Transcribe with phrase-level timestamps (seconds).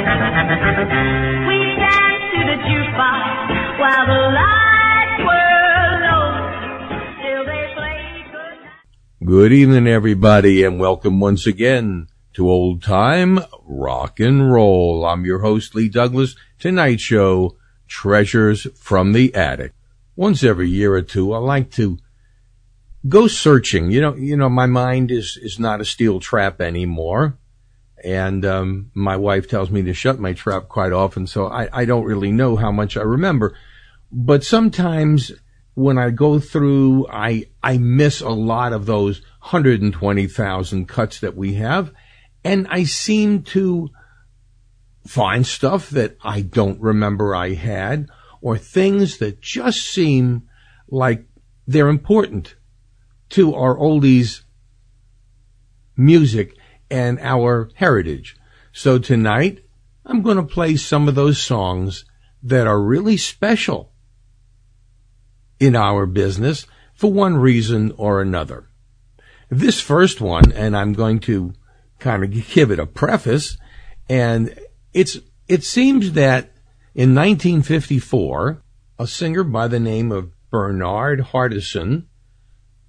[0.00, 0.06] We
[1.76, 6.24] danced to the jukebox while the lights were low.
[7.44, 8.58] They played good.
[9.26, 15.04] Good evening, everybody, and welcome once again to Old Time Rock and Roll.
[15.04, 16.34] I'm your host, Lee Douglas.
[16.58, 19.74] Tonight's show, Treasures from the Attic.
[20.16, 21.98] Once every year or two, I like to
[23.06, 23.90] go searching.
[23.90, 27.36] You know, you know, my mind is, is not a steel trap anymore.
[28.04, 31.84] And, um, my wife tells me to shut my trap quite often, so I, I
[31.84, 33.56] don't really know how much I remember.
[34.10, 35.32] But sometimes
[35.74, 41.54] when I go through, I, I miss a lot of those 120,000 cuts that we
[41.54, 41.92] have.
[42.44, 43.90] And I seem to
[45.06, 48.08] find stuff that I don't remember I had
[48.40, 50.48] or things that just seem
[50.88, 51.26] like
[51.66, 52.56] they're important
[53.30, 54.42] to our oldies
[55.96, 56.56] music
[56.90, 58.36] and our heritage.
[58.72, 59.64] So tonight
[60.04, 62.04] I'm going to play some of those songs
[62.42, 63.92] that are really special
[65.58, 68.68] in our business for one reason or another.
[69.50, 71.52] This first one, and I'm going to
[71.98, 73.56] kind of give it a preface,
[74.08, 74.58] and
[74.92, 75.18] it's,
[75.48, 76.52] it seems that
[76.94, 78.62] in 1954,
[78.98, 82.06] a singer by the name of Bernard Hardison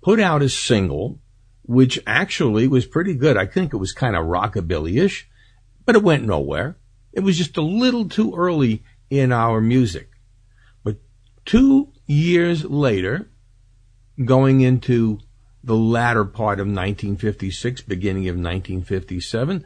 [0.02, 1.21] put out a single,
[1.72, 3.38] which actually was pretty good.
[3.38, 5.30] I think it was kind of rockabilly-ish,
[5.86, 6.76] but it went nowhere.
[7.14, 10.10] It was just a little too early in our music.
[10.84, 10.98] But
[11.46, 13.32] two years later,
[14.26, 15.20] going into
[15.64, 19.64] the latter part of 1956, beginning of 1957,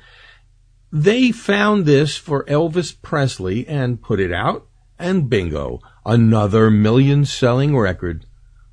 [0.91, 4.67] they found this for Elvis Presley and put it out,
[4.99, 8.27] and bingo, another million selling record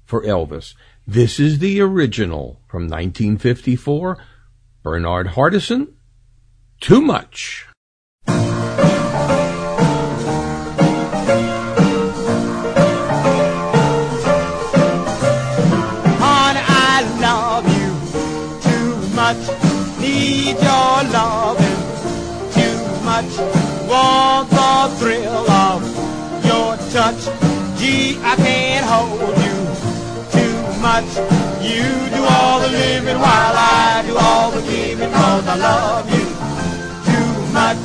[0.04, 0.75] for Elvis.
[1.06, 4.18] This is the original from 1954,
[4.84, 5.94] Bernard Hardison,
[6.80, 7.66] Too Much.
[16.22, 17.90] Honey, I love you
[18.62, 19.42] too much.
[20.00, 21.82] Need your loving
[22.54, 23.32] too much.
[23.88, 25.82] Want the thrill of
[26.46, 27.26] your touch.
[27.80, 29.51] Gee, I can't hold you
[30.92, 31.12] much.
[31.70, 36.26] You do all the living while I do all the giving cause I love you
[37.08, 37.82] too much.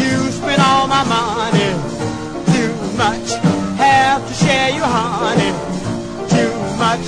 [0.00, 1.70] You spend all my money
[2.54, 3.26] too much.
[3.86, 5.52] Have to share your honey
[6.34, 6.54] too
[6.84, 7.06] much.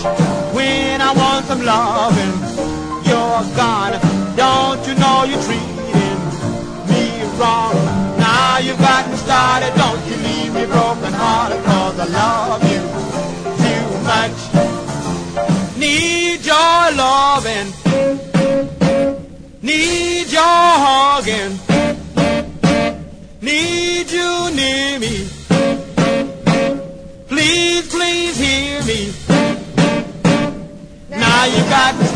[0.54, 2.34] When I want some loving,
[3.08, 3.94] you're gone.
[4.42, 5.76] Don't you know you're treating
[6.90, 7.04] me
[7.38, 7.74] wrong?
[8.26, 9.72] Now you've got me started.
[9.82, 10.64] Don't you leave me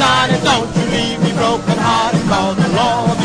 [0.01, 3.20] don't you leave me broken hearted, cause I love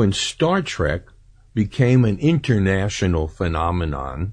[0.00, 1.02] when Star Trek
[1.52, 4.32] became an international phenomenon,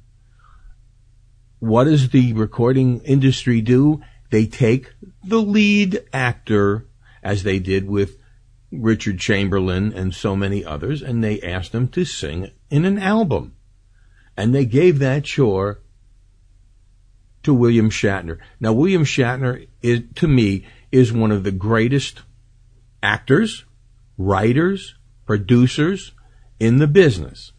[1.60, 4.02] what does the recording industry do?
[4.30, 4.94] They take
[5.26, 6.88] the lead actor,
[7.22, 8.18] as they did with
[8.72, 13.54] Richard Chamberlain and so many others, and they asked them to sing in an album.
[14.38, 15.82] And they gave that chore
[17.44, 18.38] to William Shatner.
[18.62, 22.22] Now, William Shatner is, to me, is one of the greatest
[23.04, 23.66] actors,
[24.18, 24.96] writers,
[25.28, 26.14] producers
[26.60, 27.52] in the business.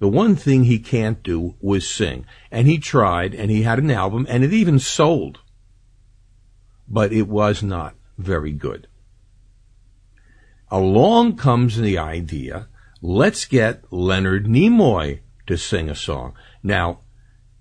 [0.00, 2.26] The one thing he can't do was sing.
[2.50, 5.40] And he tried, and he had an album, and it even sold.
[6.88, 8.88] But it was not very good.
[10.70, 12.68] Along comes the idea,
[13.00, 16.34] let's get Leonard Nimoy to sing a song.
[16.62, 17.00] Now,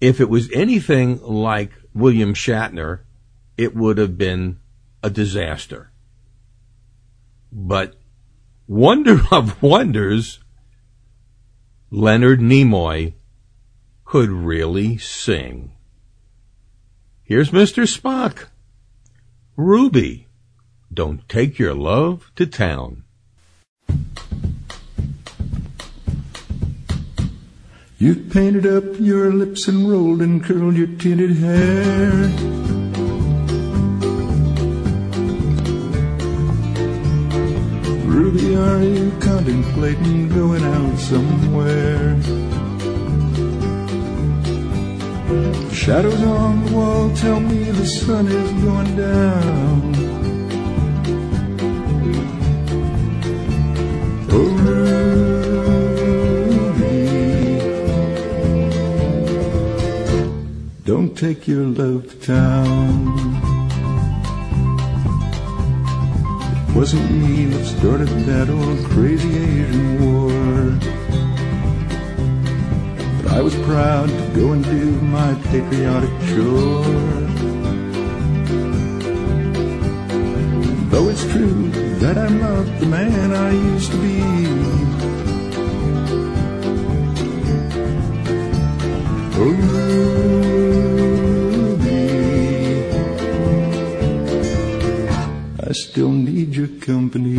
[0.02, 3.02] if it was anything like William Shatner,
[3.58, 4.60] it would have been
[5.04, 5.92] a disaster.
[7.52, 7.96] But
[8.68, 10.40] wonder of wonders,
[11.92, 13.14] Leonard Nimoy
[14.06, 15.72] could really sing.
[17.24, 17.88] Here's Mr.
[17.88, 18.48] Spock.
[19.56, 20.28] Ruby,
[20.94, 23.04] don't take your love to town.
[27.98, 32.63] You've painted up your lips and rolled and curled your tinted hair.
[38.34, 42.20] Ruby, are you contemplating going out somewhere?
[45.72, 49.94] Shadows on the wall tell me the sun is going down.
[54.32, 54.50] Oh,
[56.74, 56.98] Ruby,
[60.86, 63.23] don't take your love to town.
[66.76, 70.32] Wasn't me that started that old crazy Asian war.
[73.22, 76.84] But I was proud to go and do my patriotic chore.
[80.90, 84.24] Though it's true that I'm not the man I used to be.
[89.36, 90.53] Oh,
[95.74, 97.38] still need your company.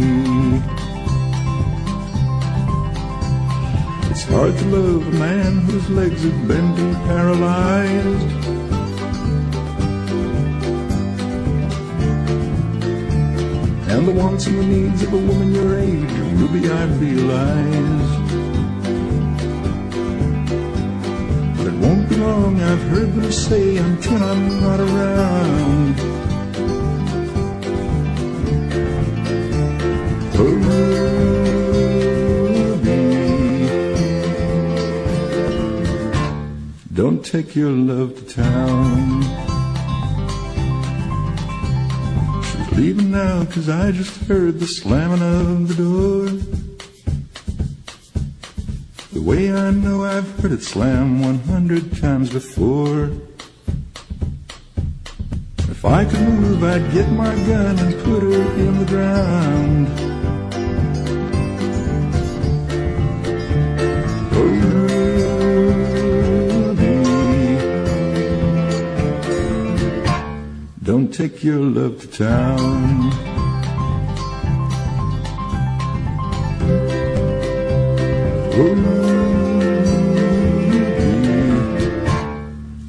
[4.10, 6.74] It's hard to love a man whose legs have been
[7.06, 8.30] paralyzed.
[13.88, 18.10] And the wants and the needs of a woman your age, Ruby, I realize.
[21.56, 26.13] But it won't be long, I've heard them say, until I'm not around.
[37.34, 39.22] Take your love to town.
[42.44, 46.26] She's leaving now, cause I just heard the slamming of the door.
[49.12, 53.10] The way I know I've heard it slam 100 times before.
[55.58, 60.13] If I could move, I'd get my gun and put her in the ground.
[71.12, 73.10] Take your love to town.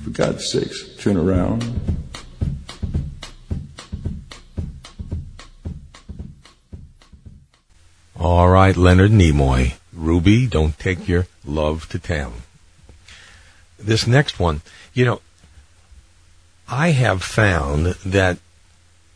[0.03, 1.63] For God's sakes, turn around.
[8.19, 9.75] All right, Leonard Nimoy.
[9.93, 12.34] Ruby, don't take your love to town.
[13.77, 14.62] This next one,
[14.93, 15.22] you know,
[16.67, 18.38] I have found that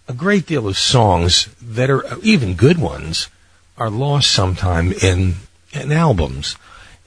[0.08, 3.28] a great deal of songs that are even good ones
[3.78, 5.36] are lost sometime in,
[5.72, 6.56] in albums.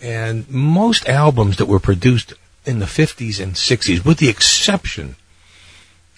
[0.01, 2.35] And most albums that were produced
[2.65, 5.17] in the 50s and 60s, with the exception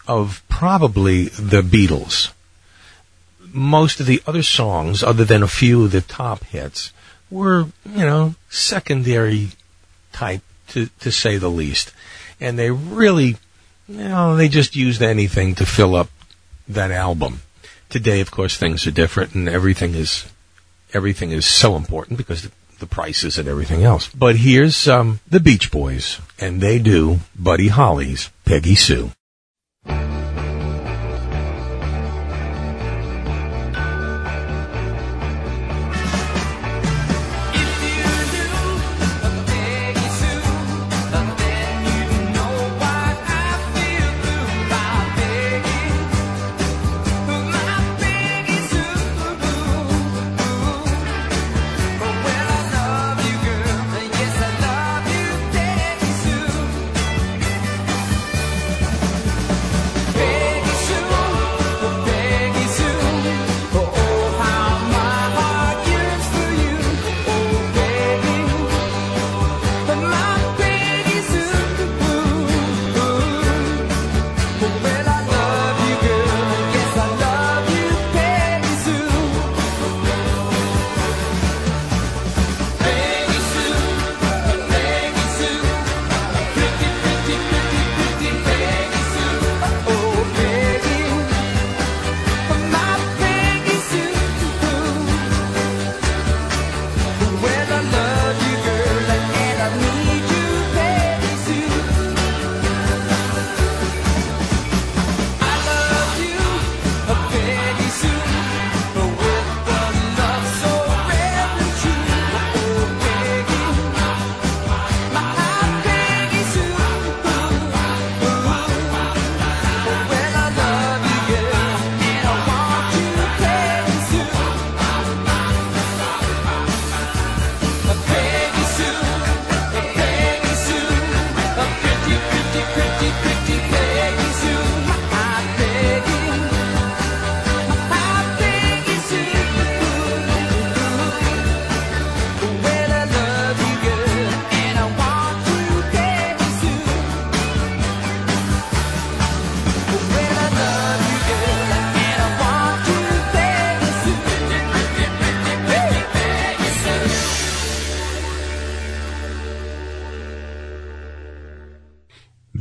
[0.06, 2.30] of probably the Beatles,
[3.52, 6.92] most of the other songs, other than a few of the top hits,
[7.30, 9.50] were, you know, secondary
[10.12, 11.92] type to, to say the least.
[12.40, 13.36] And they really,
[13.88, 16.08] know, they just used anything to fill up
[16.68, 17.42] that album.
[17.88, 20.26] Today, of course, things are different and everything is,
[20.92, 22.50] everything is so important because the,
[22.80, 24.08] the prices and everything else.
[24.08, 29.10] But here's um, the Beach Boys, and they do Buddy Holly's Peggy Sue.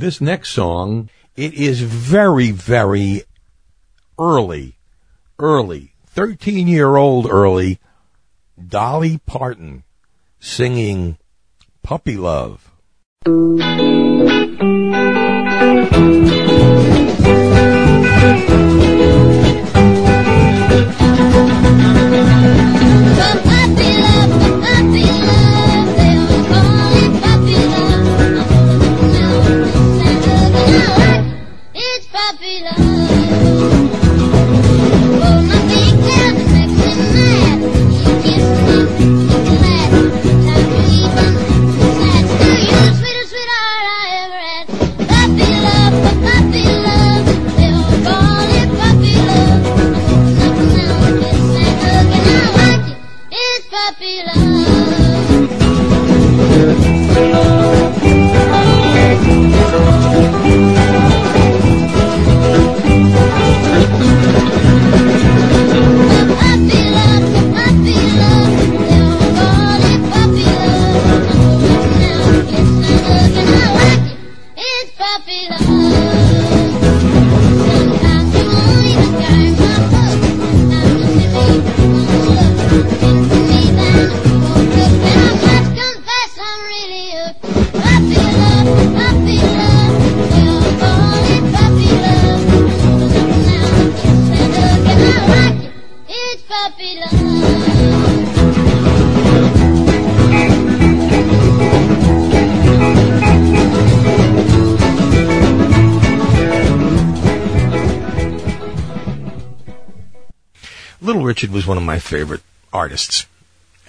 [0.04, 3.24] This next song, it is very, very
[4.20, 4.78] early,
[5.40, 7.80] early, 13 year old early,
[8.62, 9.86] Dolly Parton
[10.42, 11.18] singing
[11.84, 12.70] Puppy Love.
[111.52, 113.26] Was one of my favorite artists.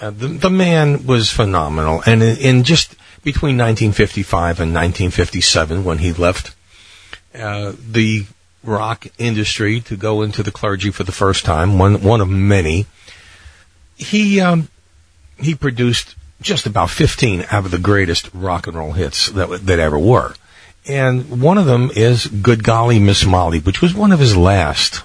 [0.00, 5.98] Uh, the, the man was phenomenal, and in, in just between 1955 and 1957, when
[5.98, 6.54] he left
[7.34, 8.26] uh, the
[8.62, 12.86] rock industry to go into the clergy for the first time, one one of many,
[13.96, 14.68] he um,
[15.38, 19.78] he produced just about 15 out of the greatest rock and roll hits that that
[19.78, 20.34] ever were,
[20.86, 25.02] and one of them is "Good Golly Miss Molly," which was one of his last.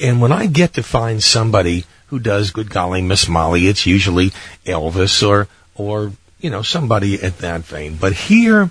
[0.00, 4.30] And when I get to find somebody who does good golly Miss Molly, it's usually
[4.64, 7.96] Elvis or or you know somebody at that vein.
[7.96, 8.70] But here,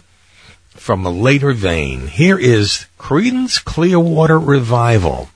[0.70, 5.30] from a later vein, here is Creedence Clearwater Revival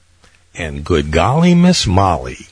[0.56, 2.48] and Good Golly Miss Molly.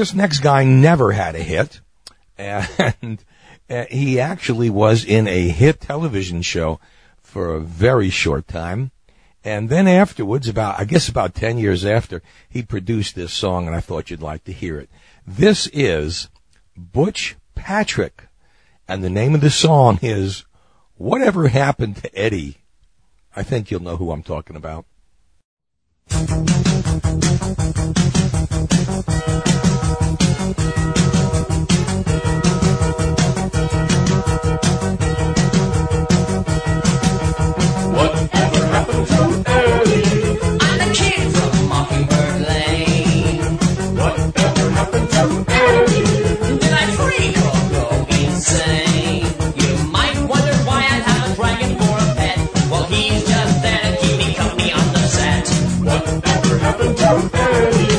[0.00, 1.82] This next guy never had a hit,
[2.38, 3.22] and
[3.68, 6.80] uh, he actually was in a hit television show
[7.20, 8.92] for a very short time.
[9.44, 13.76] And then afterwards, about, I guess about 10 years after, he produced this song, and
[13.76, 14.88] I thought you'd like to hear it.
[15.26, 16.30] This is
[16.74, 18.28] Butch Patrick,
[18.88, 20.46] and the name of the song is
[20.96, 22.56] Whatever Happened to Eddie.
[23.36, 24.86] I think you'll know who I'm talking about.
[56.70, 57.89] Whatever happened to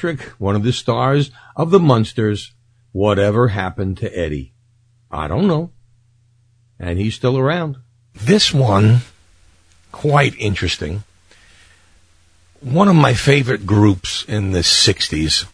[0.00, 2.54] Patrick, one of the stars of the Munsters.
[2.90, 4.54] Whatever happened to Eddie?
[5.10, 5.72] I don't know.
[6.78, 7.76] And he's still around.
[8.14, 9.00] This one,
[9.92, 11.04] quite interesting.
[12.62, 15.46] One of my favorite groups in the 60s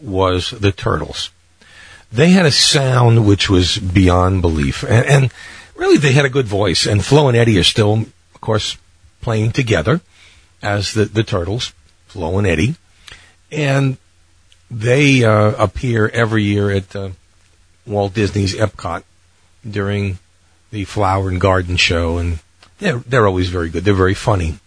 [0.00, 1.28] was the Turtles.
[2.10, 4.84] They had a sound which was beyond belief.
[4.84, 5.32] And, and
[5.76, 6.86] really, they had a good voice.
[6.86, 8.78] And Flo and Eddie are still, of course,
[9.20, 10.00] playing together
[10.62, 11.74] as the, the Turtles,
[12.06, 12.76] Flo and Eddie.
[13.52, 13.98] And
[14.70, 17.10] they uh, appear every year at uh,
[17.86, 19.04] Walt Disney's Epcot
[19.68, 20.18] during
[20.70, 22.38] the Flower and Garden Show, and
[22.78, 23.84] they're they're always very good.
[23.84, 24.58] They're very funny.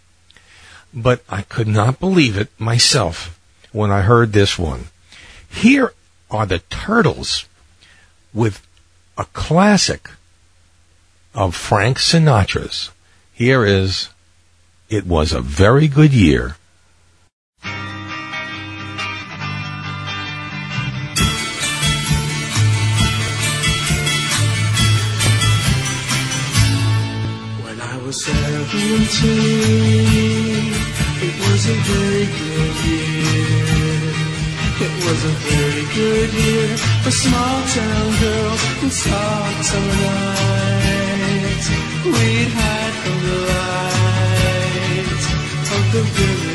[0.94, 3.38] But I could not believe it myself
[3.72, 4.86] when I heard this one.
[5.50, 5.94] Here
[6.32, 7.46] are the Turtles
[8.34, 8.66] with
[9.18, 10.10] a classic
[11.34, 12.92] of Frank Sinatra's.
[13.34, 14.10] Here is
[14.90, 16.56] It Was a Very Good Year.
[28.16, 29.36] Seventeen,
[31.28, 34.14] it was a very good year.
[34.86, 41.68] It was a very good year for small town girls and soft summer nights.
[42.06, 45.26] We'd hide from the lights
[45.76, 46.55] of the village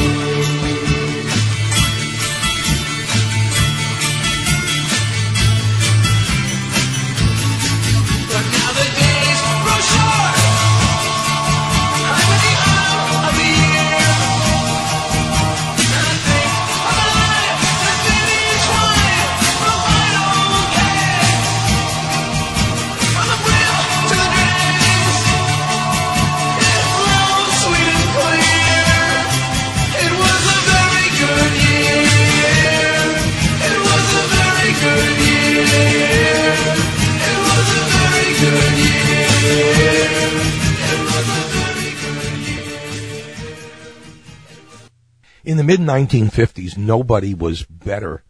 [45.61, 48.23] the mid 1950s, nobody was better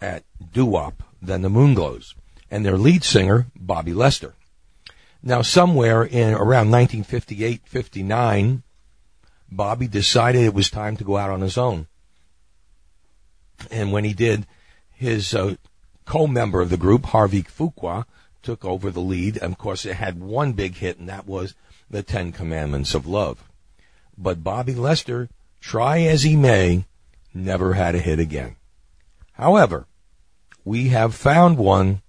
[0.00, 2.14] at doo-wop than the Moonglows
[2.48, 4.34] and their lead singer, Bobby Lester.
[5.20, 8.62] Now, somewhere in around 1958, 59,
[9.50, 11.88] Bobby decided it was time to go out on his own.
[13.68, 14.46] And when he did,
[14.92, 15.56] his uh,
[16.04, 18.04] co-member of the group, Harvey Fuqua,
[18.44, 19.38] took over the lead.
[19.38, 21.56] And of course, it had one big hit, and that was
[21.90, 23.42] the Ten Commandments of Love.
[24.16, 25.28] But Bobby Lester,
[25.64, 26.84] try as he may,
[27.32, 28.54] never had a hit again.
[29.32, 29.86] However,
[30.62, 32.02] we have found one,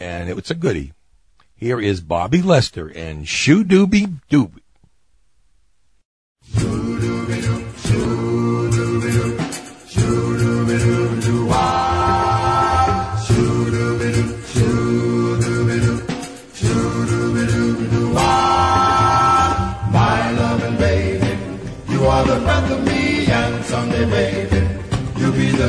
[0.00, 0.94] and it's a goodie.
[1.54, 4.62] Here is Bobby Lester and Shoo Dooby Dooby.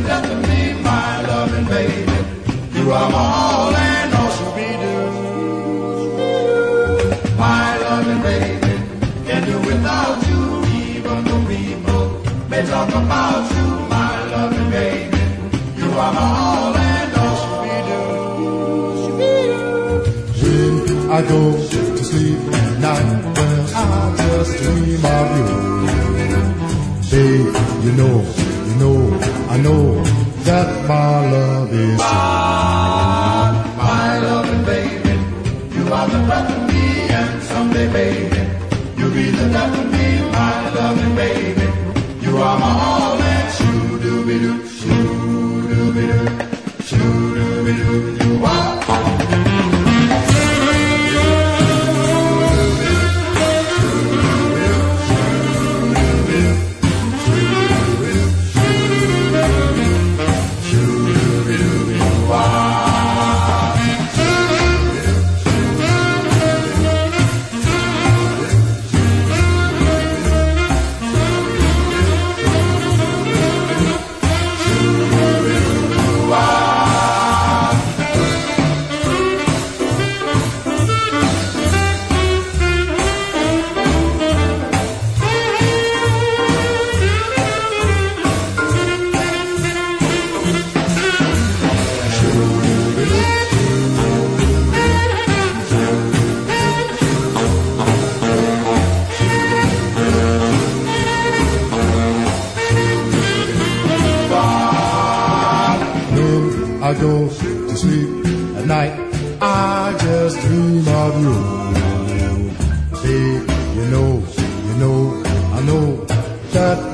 [0.04, 2.18] The of me, my loving baby.
[2.78, 5.10] You are all and all should be due.
[7.38, 8.74] My loving baby,
[9.26, 10.42] can do without you,
[10.90, 12.04] even though people
[12.50, 15.22] may talk about you, my loving baby.
[15.78, 18.10] You are my all and all should be due.
[20.42, 20.74] When
[21.12, 25.48] I go to sleep at night, well, I just dream of you.
[27.12, 28.18] Babe, you know,
[28.68, 29.00] you know,
[29.54, 30.02] I know
[30.48, 32.20] that my love is true.
[33.84, 35.16] My loving baby,
[35.76, 36.86] you are the breath of me,
[37.20, 38.42] and someday, baby,
[38.98, 41.68] you'll be the death of me, my loving baby.
[42.26, 47.21] You are my all and shoo dooby doo, shoo dooby doo, shoo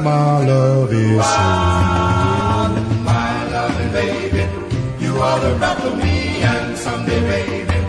[0.08, 2.74] my love is true.
[3.12, 4.44] My loving baby,
[5.04, 6.16] you are the breath of me,
[6.52, 7.80] and someday, baby,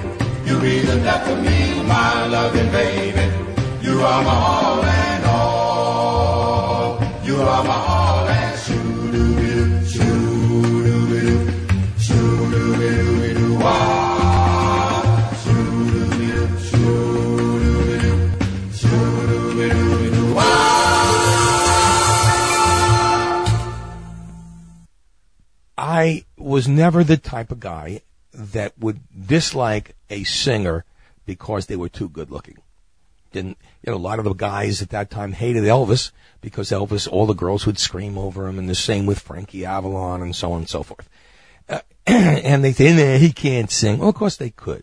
[0.44, 1.59] you'll be the death of me,
[1.94, 3.26] my loving baby.
[3.87, 6.87] You are my all and all.
[7.28, 7.88] You are my
[26.59, 28.01] was never the type of guy
[28.33, 30.85] that would dislike a singer
[31.25, 32.57] because they were too good looking.
[33.31, 37.07] Didn't, you know, a lot of the guys at that time hated Elvis because Elvis,
[37.07, 40.51] all the girls would scream over him and the same with Frankie Avalon and so
[40.51, 41.09] on and so forth.
[41.68, 43.99] Uh, and they think, nah, he can't sing.
[43.99, 44.83] Well, of course they could.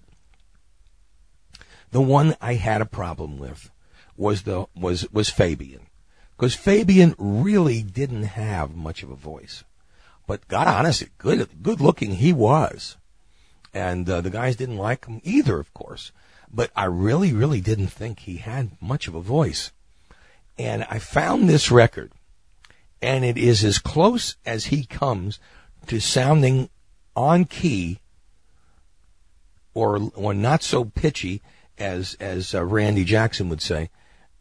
[1.92, 3.70] The one I had a problem with
[4.16, 5.88] was the, was, was Fabian.
[6.38, 9.66] Because Fabian really didn't have much of a voice.
[10.28, 12.98] But God honest, good, good looking he was.
[13.74, 16.12] And uh, the guys didn't like him either, of course.
[16.52, 19.72] But I really, really didn't think he had much of a voice.
[20.58, 22.14] And I found this record,
[23.02, 25.40] and it is as close as he comes
[25.88, 26.70] to sounding
[27.16, 28.00] on key
[29.74, 31.42] or or not so pitchy
[31.78, 33.90] as as uh, Randy Jackson would say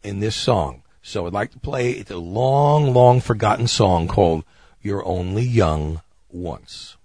[0.01, 0.83] in this song.
[1.01, 4.43] So I'd like to play a long, long forgotten song called
[4.85, 6.95] "You're Only Young Once."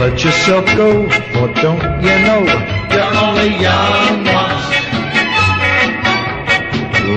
[0.00, 2.42] Let yourself go, for don't you know
[2.94, 4.64] you're only young once.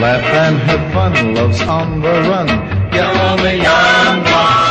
[0.02, 2.50] Laugh and have fun, love's on the run.
[2.94, 4.71] You're only young once.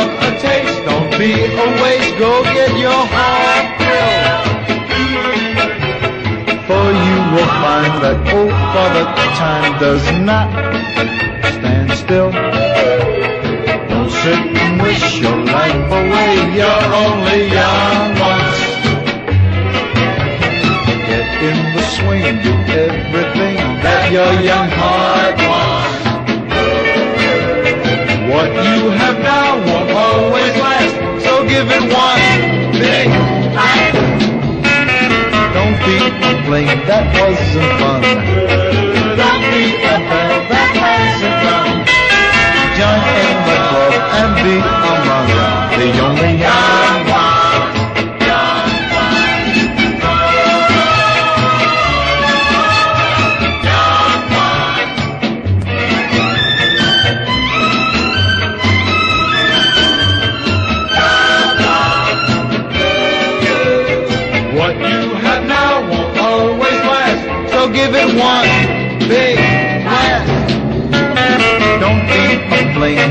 [0.00, 2.16] Love a taste, don't be a waste.
[2.18, 4.48] Go get your heart filled.
[6.66, 9.04] For you will find that oh, father
[9.36, 10.48] time does not
[11.52, 12.30] stand still.
[13.90, 16.32] Don't sit and wish your life away.
[16.56, 18.60] You're only young once.
[21.10, 22.54] Get in the swing, do
[22.88, 26.00] everything that your young heart wants.
[28.32, 29.49] What you have won't
[30.10, 30.94] always last,
[31.24, 32.22] so give it one
[32.72, 33.08] big
[33.54, 33.96] blast.
[35.54, 38.02] Don't be a flame that wasn't fun.
[39.20, 41.70] Don't be a bell that hasn't rung.
[42.78, 44.54] Join in the club and be
[44.94, 45.28] among
[45.78, 46.39] the only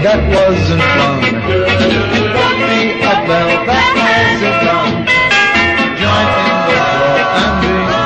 [0.04, 0.80] that wasn't
[2.70, 6.30] be a bell that hasn't in the and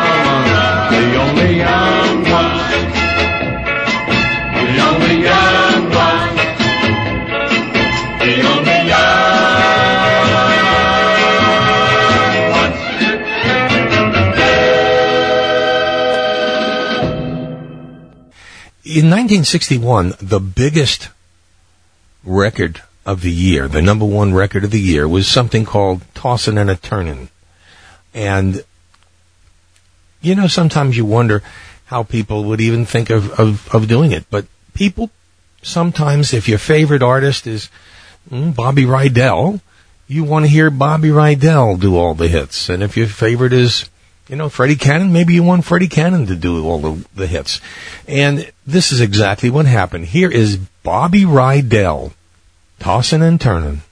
[0.02, 0.46] among
[0.90, 2.66] the only young ones.
[4.58, 6.42] The only young ones.
[8.24, 9.24] The only young
[12.58, 12.82] ones.
[18.84, 21.13] In 1961, the biggest
[22.24, 26.58] record of the year, the number one record of the year, was something called Tossin'
[26.58, 27.30] and a Turnin'.
[28.14, 28.64] And,
[30.22, 31.42] you know, sometimes you wonder
[31.86, 34.26] how people would even think of, of, of doing it.
[34.30, 35.10] But people,
[35.62, 37.70] sometimes, if your favorite artist is
[38.30, 39.60] mm, Bobby Rydell,
[40.08, 42.70] you want to hear Bobby Rydell do all the hits.
[42.70, 43.90] And if your favorite is,
[44.30, 47.60] you know, Freddie Cannon, maybe you want Freddie Cannon to do all the, the hits.
[48.08, 50.06] And this is exactly what happened.
[50.06, 52.12] Here is Bobby Rydell,
[52.80, 53.84] tossing and Turnin'.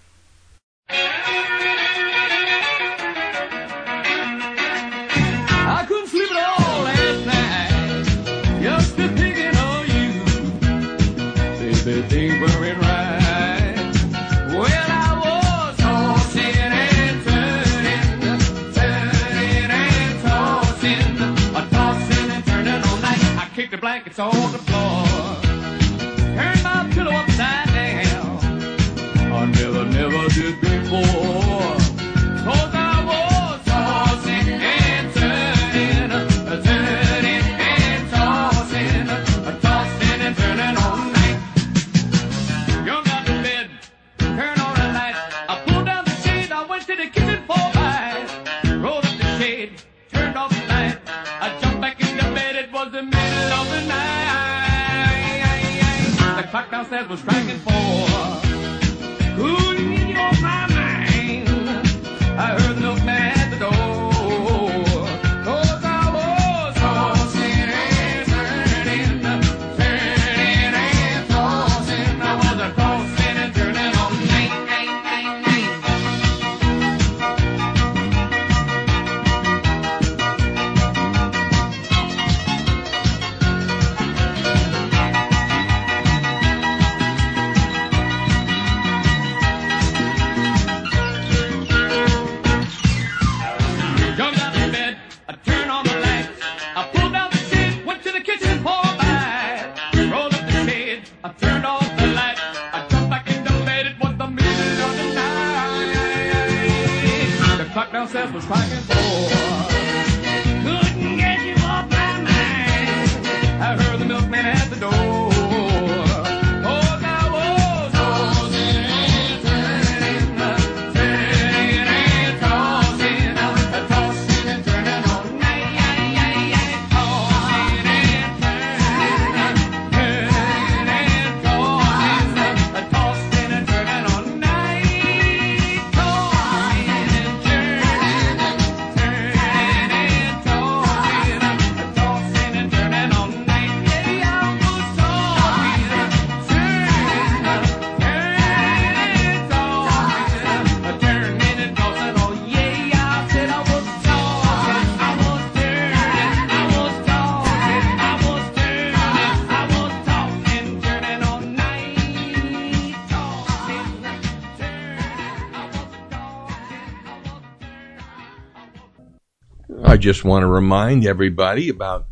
[170.01, 172.07] Just want to remind everybody about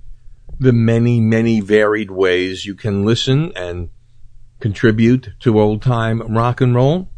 [0.59, 3.89] the many, many varied ways you can listen and
[4.59, 7.09] contribute to old time rock and roll.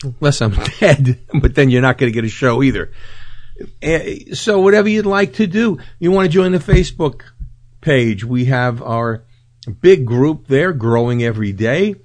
[0.04, 2.92] Unless I'm dead, but then you're not going to get a show either.
[3.82, 7.22] Eh, So whatever you'd like to do, you want to join the Facebook
[7.82, 8.24] page.
[8.26, 9.24] We have our
[9.82, 11.96] big group there growing every day.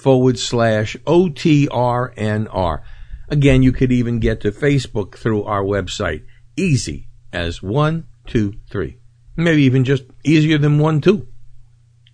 [0.06, 2.82] forward slash OTRNR.
[3.28, 6.26] Again, you could even get to Facebook through our website.
[6.56, 9.00] Easy as one, two, three.
[9.36, 11.28] Maybe even just easier than one, two.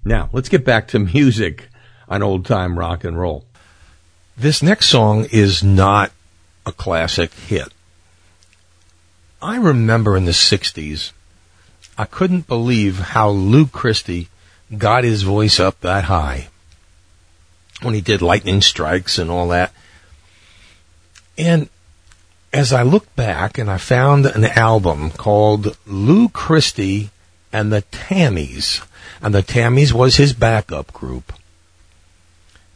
[0.05, 1.67] Now, let's get back to music
[2.07, 3.45] on old time rock and roll.
[4.37, 6.13] This next song is not
[6.65, 7.73] a classic hit.
[9.41, 11.11] I remember in the 60s,
[11.97, 14.29] I couldn't believe how Lou Christie
[14.77, 16.47] got his voice up that high
[17.81, 19.71] when he did Lightning Strikes and all that.
[21.37, 21.69] And
[22.53, 27.09] as I looked back and I found an album called Lou Christie
[27.53, 28.85] and the Tammys,
[29.21, 31.33] and the Tammys was his backup group.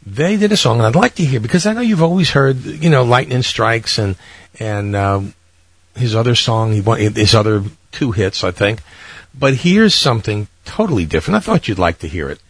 [0.04, 2.90] They did a song I'd like to hear because I know you've always heard, you
[2.90, 4.16] know, Lightning Strikes and
[4.58, 5.34] and um,
[5.96, 8.80] his other song, his other two hits, I think.
[9.38, 11.36] But here's something totally different.
[11.36, 12.40] I thought you'd like to hear it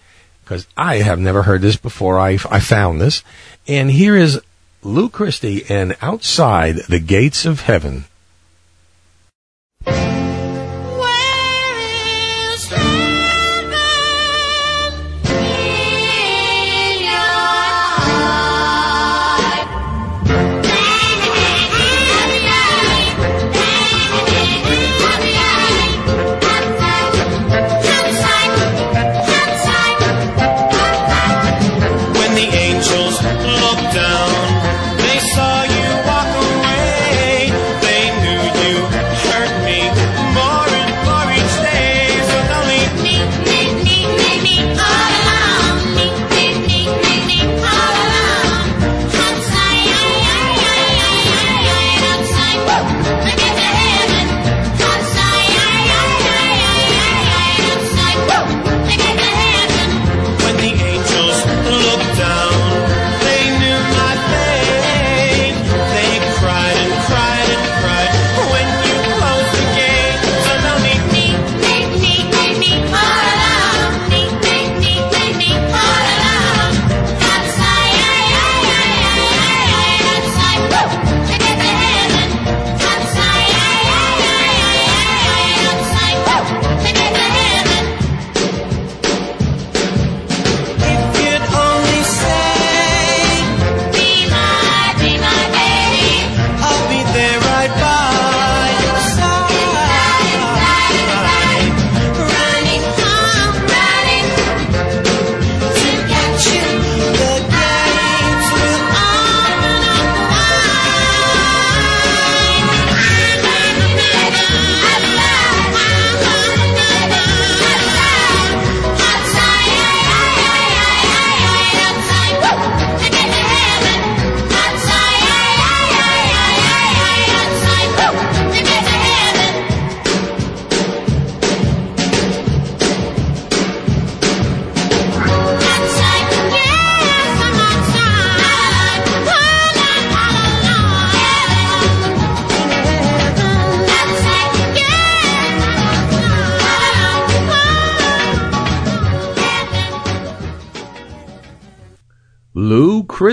[0.46, 2.20] because I have never heard this before.
[2.20, 3.24] I, I found this.
[3.66, 4.40] And here is
[4.80, 8.04] Lou Christie and Outside the Gates of Heaven.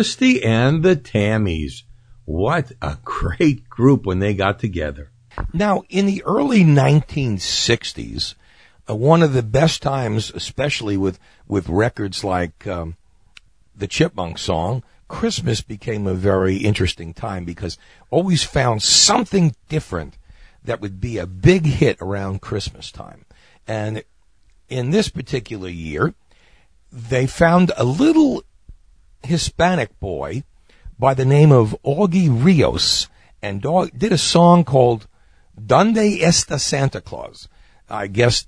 [0.03, 1.83] Lou Christie and the Tammys.
[2.25, 5.11] What a great group when they got together.
[5.53, 8.35] Now, in the early 1960s,
[8.89, 12.97] uh, one of the best times, especially with, with records like um,
[13.73, 17.77] the Chipmunk song, Christmas became a very interesting time because
[18.09, 20.17] always found something different
[20.65, 23.23] that would be a big hit around Christmas time.
[23.65, 24.03] And
[24.67, 26.13] in this particular year,
[26.91, 28.43] they found a little
[29.26, 30.43] Hispanic boy
[30.99, 33.07] by the name of Augie Rios
[33.41, 33.61] and
[33.97, 35.07] did a song called
[35.63, 37.47] Donde Está Santa Claus?
[37.89, 38.47] I guess,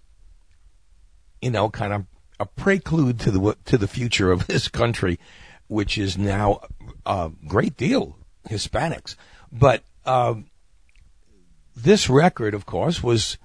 [1.41, 2.05] you know, kind of
[2.39, 5.19] a prelude to the, to the future of this country,
[5.67, 6.61] which is now
[7.05, 8.17] a great deal
[8.49, 9.15] Hispanics.
[9.51, 10.45] But, um,
[11.75, 13.37] this record, of course, was,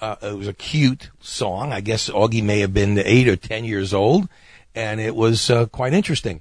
[0.00, 1.72] uh, it was a cute song.
[1.72, 4.28] I guess Augie may have been eight or ten years old
[4.74, 6.40] and it was uh, quite interesting.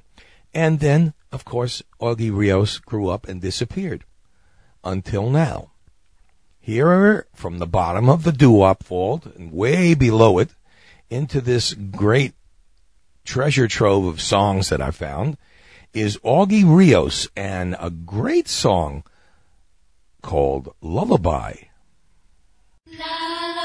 [0.53, 4.05] And then, of course, Augie Rios grew up and disappeared
[4.83, 5.71] until now.
[6.59, 10.51] Here, from the bottom of the doo-wop vault and way below it,
[11.09, 12.33] into this great
[13.25, 15.37] treasure trove of songs that I found,
[15.93, 19.03] is Augie Rios and a great song
[20.21, 21.53] called Lullaby.
[22.87, 23.62] May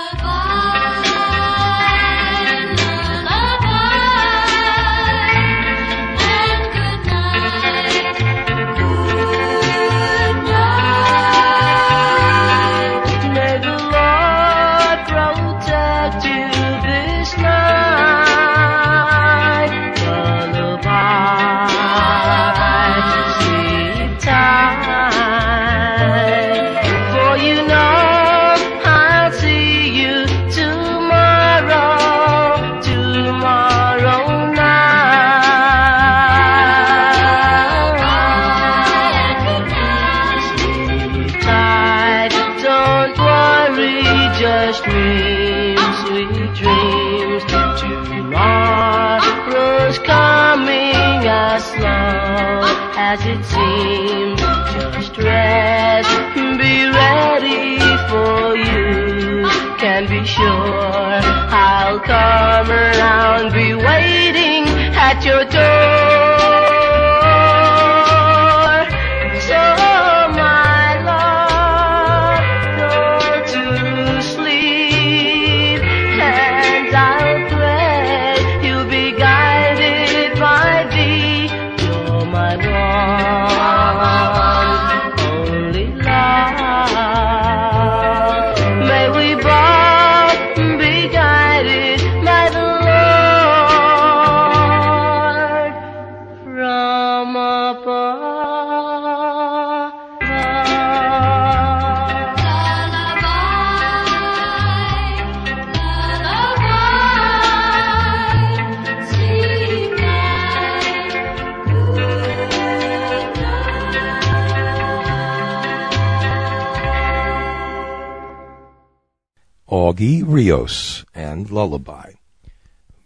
[119.98, 122.12] Augie Rios and Lullaby.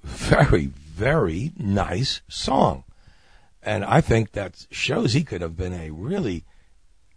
[0.04, 2.84] Very, very nice song.
[3.62, 6.44] And I think that shows he could have been a really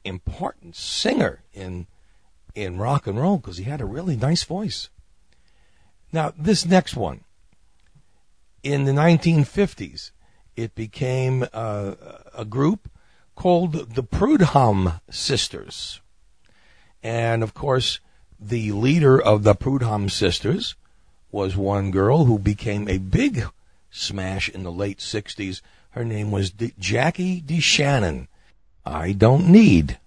[0.06, 1.88] important singer in
[2.54, 4.88] in rock and roll because he had a really nice voice.
[6.14, 7.26] Now, this next one,
[8.64, 10.12] in the 1950s,
[10.56, 11.96] it became uh,
[12.34, 12.90] a group
[13.36, 16.00] called the Prudhomme Sisters.
[17.04, 18.00] And of course,
[18.40, 20.76] the leader of the Prudhomme Sisters
[21.32, 23.46] was one girl who became a big
[23.92, 25.62] smash in the late 60s.
[25.92, 28.28] Her name was D- Jackie DeShannon.
[28.86, 29.98] I don't need.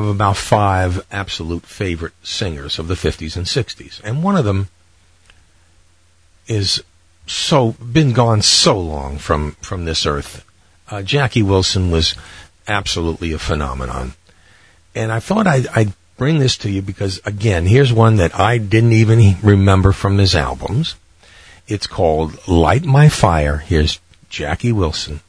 [0.00, 4.00] have about five absolute favorite singers of the 50s and 60s.
[4.04, 4.68] And one of them
[6.46, 6.82] is
[7.26, 10.44] so been gone so long from from this earth.
[10.88, 12.14] Uh, Jackie Wilson was
[12.68, 14.14] absolutely a phenomenon,
[14.94, 18.56] and I thought I'd, I'd, bring this to you because again, here's one that I
[18.56, 20.94] didn't even remember from his albums.
[21.68, 23.98] It's called "Light My Fire." Here's
[24.30, 25.20] Jackie Wilson.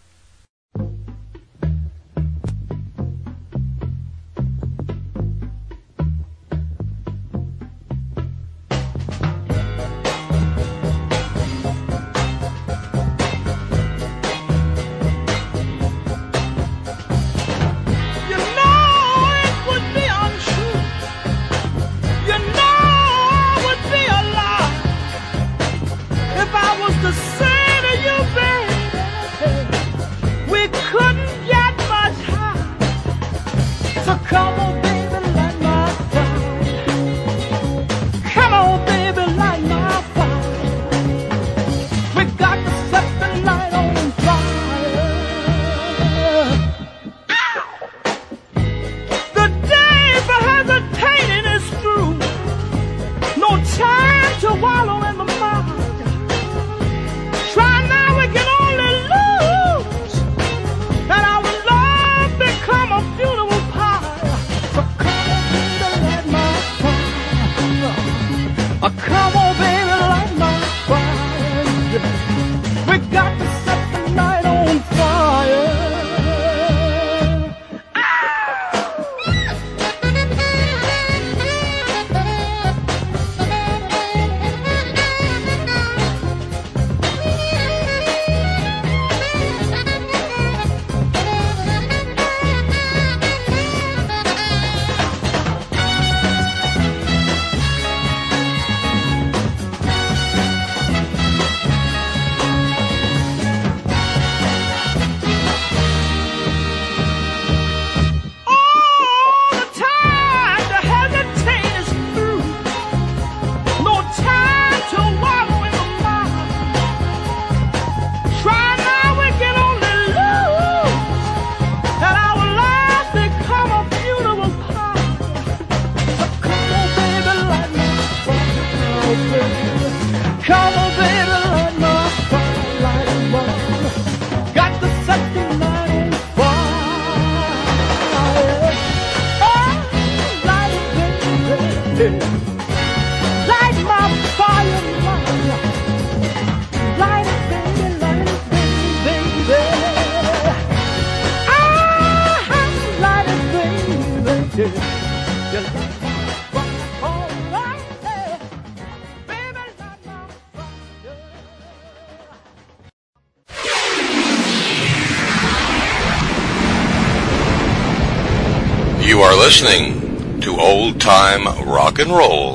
[169.48, 172.47] listening to Old Time Rock and Roll.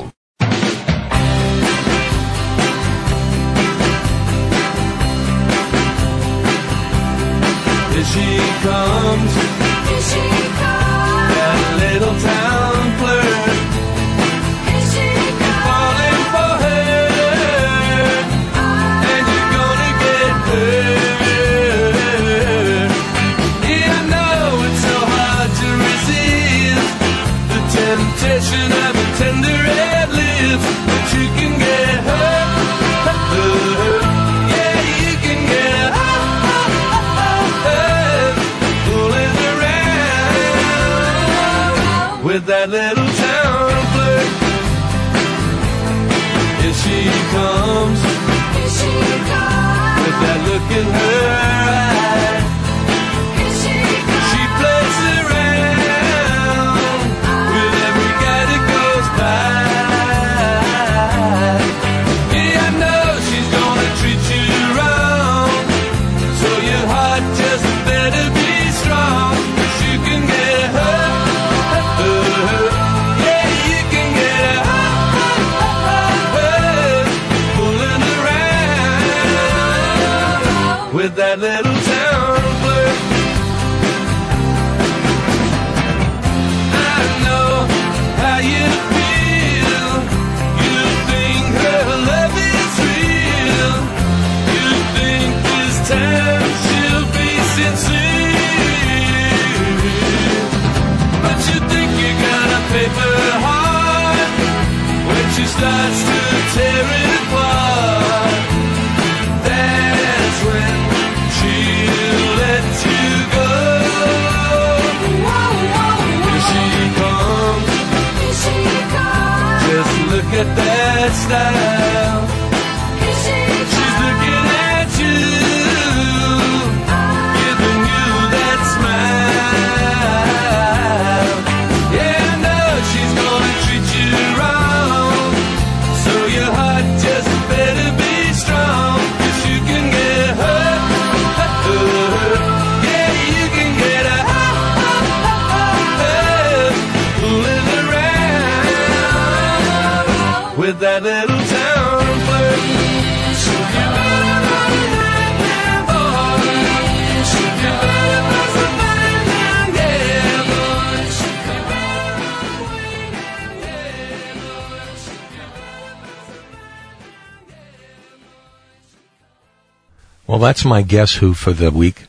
[170.43, 172.05] That's my guess who for the week.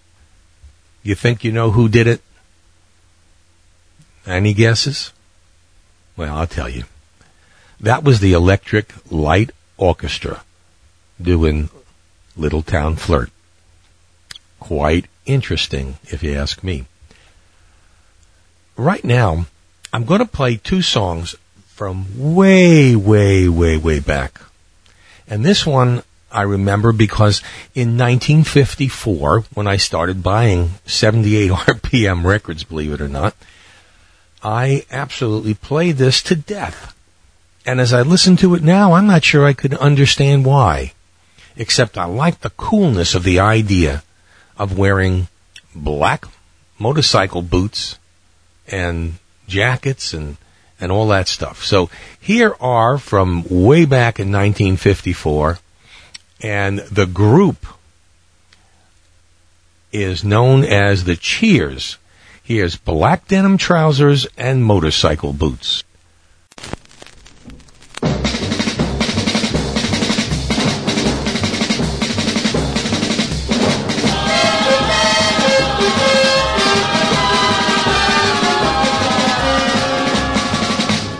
[1.04, 2.22] You think you know who did it?
[4.26, 5.12] Any guesses?
[6.16, 6.84] Well, I'll tell you.
[7.80, 10.44] That was the Electric Light Orchestra
[11.22, 11.70] doing
[12.38, 13.30] Little Town Flirt.
[14.60, 16.86] Quite interesting, if you ask me.
[18.78, 19.46] Right now,
[19.92, 21.36] I'm going to play two songs
[21.68, 22.06] from
[22.36, 24.42] way, way, way, way back.
[25.28, 26.04] And this one
[26.34, 27.42] I remember because
[27.76, 33.36] in 1954, when I started buying 78 RPM records, believe it or not,
[34.42, 36.96] I absolutely played this to death.
[37.66, 40.94] And as I listen to it now, I'm not sure I could understand why.
[41.56, 44.04] Except I like the coolness of the idea
[44.58, 45.28] of wearing
[45.76, 46.26] black
[46.80, 48.00] motorcycle boots
[48.68, 49.14] and
[49.48, 50.38] jackets and,
[50.82, 51.64] and all that stuff.
[51.64, 55.60] So here are from way back in 1954
[56.44, 57.66] and the group
[59.94, 61.98] is known as the Cheers.
[62.44, 65.86] He has black denim trousers and motorcycle boots.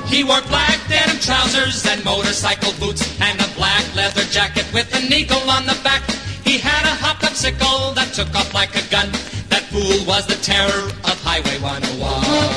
[0.08, 2.63] He wore black denim trousers and motorcycle
[4.74, 6.04] with an eagle on the back.
[6.44, 9.10] He had a hopped up sickle that took off like a gun.
[9.50, 12.53] That fool was the terror of Highway 101.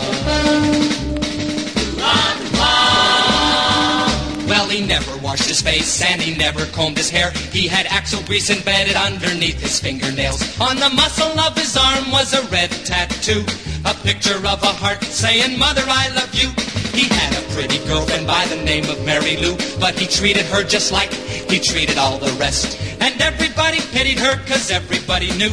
[4.99, 7.31] Never washed his face and he never combed his hair.
[7.53, 10.41] He had axle grease embedded underneath his fingernails.
[10.59, 13.45] On the muscle of his arm was a red tattoo,
[13.85, 16.49] a picture of a heart saying, Mother, I love you.
[16.97, 20.65] He had a pretty girlfriend by the name of Mary Lou, but he treated her
[20.65, 22.81] just like he treated all the rest.
[23.03, 25.53] And everybody pitied her cause everybody knew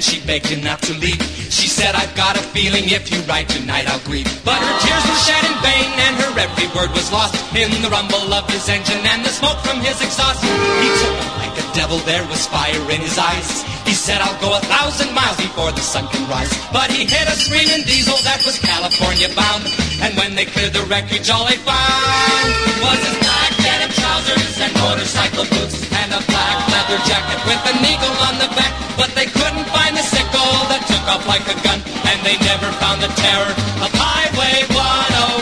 [0.00, 1.20] and she begged him not to leave.
[1.52, 4.24] She said, I've got a feeling if you ride tonight I'll grieve.
[4.48, 7.92] But her tears were shed in vain and her every word was lost in the
[7.92, 10.40] rumble of his engine and the smoke from his exhaust.
[10.40, 13.60] He took him like a devil, there was fire in his eyes.
[13.84, 16.48] He said, I'll go a thousand miles before the sun can rise.
[16.72, 19.68] But he hit a screaming diesel that was California bound.
[20.00, 22.48] And when they cleared the wreckage, all they found
[22.80, 27.84] was his black denim trousers and motorcycle boots and a black leather jacket with an
[27.84, 28.72] eagle on the back.
[28.96, 29.29] But they
[31.10, 31.82] off like a gun.
[32.06, 33.50] And they never found the terror
[33.82, 35.40] of Highway 101.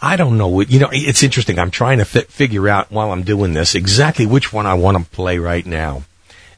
[0.00, 1.58] I don't know what, you know, it's interesting.
[1.58, 4.96] I'm trying to fi- figure out while I'm doing this exactly which one I want
[4.96, 6.02] to play right now.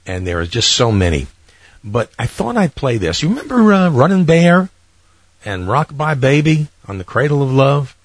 [0.07, 1.27] And there are just so many.
[1.83, 3.23] But I thought I'd play this.
[3.23, 4.69] You remember uh, Running Bear
[5.45, 7.97] and Rock by Baby on the Cradle of Love?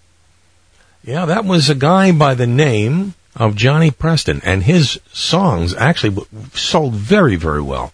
[1.06, 6.26] Yeah, that was a guy by the name of Johnny Preston, and his songs actually
[6.54, 7.94] sold very, very well.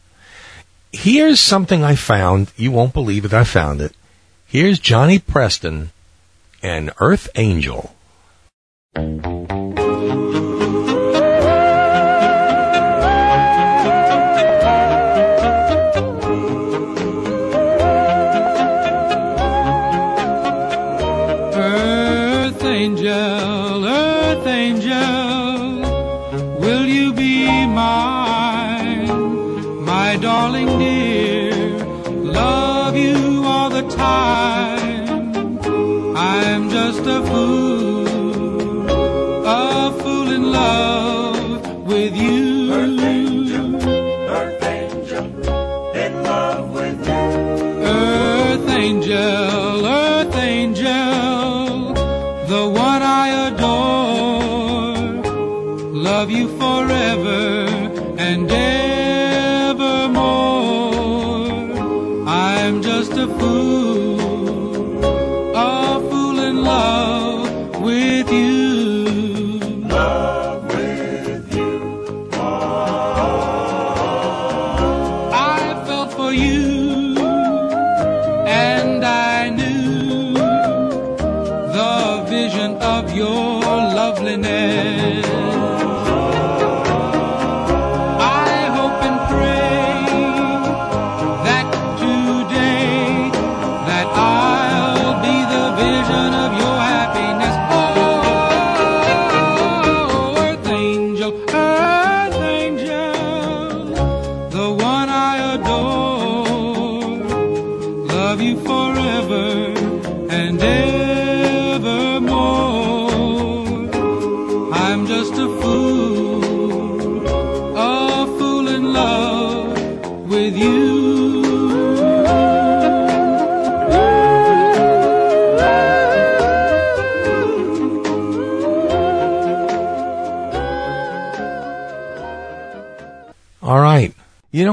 [0.93, 2.53] Here's something I found.
[2.55, 3.33] You won't believe it.
[3.33, 3.93] I found it.
[4.45, 5.91] Here's Johnny Preston
[6.63, 7.93] and Earth Angel.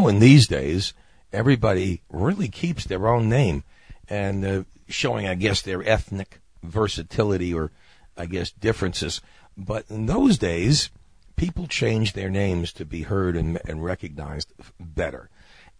[0.09, 0.95] In these days,
[1.33, 3.65] everybody really keeps their own name
[4.09, 7.71] and uh, showing, I guess, their ethnic versatility or,
[8.17, 9.21] I guess, differences.
[9.57, 10.91] But in those days,
[11.37, 15.31] people changed their names to be heard and, and recognized better.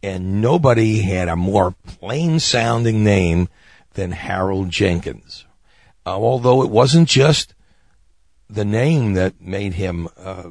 [0.03, 3.49] And nobody had a more plain sounding name
[3.95, 5.45] than Harold Jenkins.
[6.07, 7.55] Uh, although it wasn't just
[8.49, 10.51] the name that made him uh,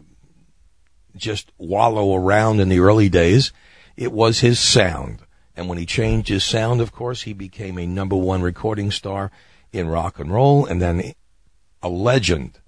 [1.15, 3.51] just wallow around in the early days.
[3.97, 5.23] It was his sound.
[5.55, 9.31] And when he changed his sound, of course, he became a number one recording star
[9.73, 11.13] in rock and roll and then
[11.81, 12.59] a legend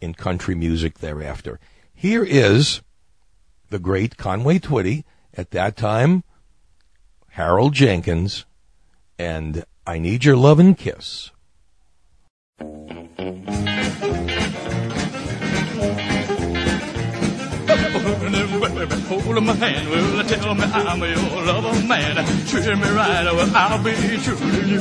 [0.00, 1.58] in country music thereafter.
[1.92, 2.82] Here is
[3.68, 5.04] the great Conway Twitty,
[5.36, 6.24] at that time,
[7.30, 8.46] Harold Jenkins,
[9.18, 11.30] and I Need Your Love and Kiss.
[19.36, 22.16] Hold my hand, well, tell me I'm your lover man.
[22.46, 24.80] Treat me right, well, I'll be true to you.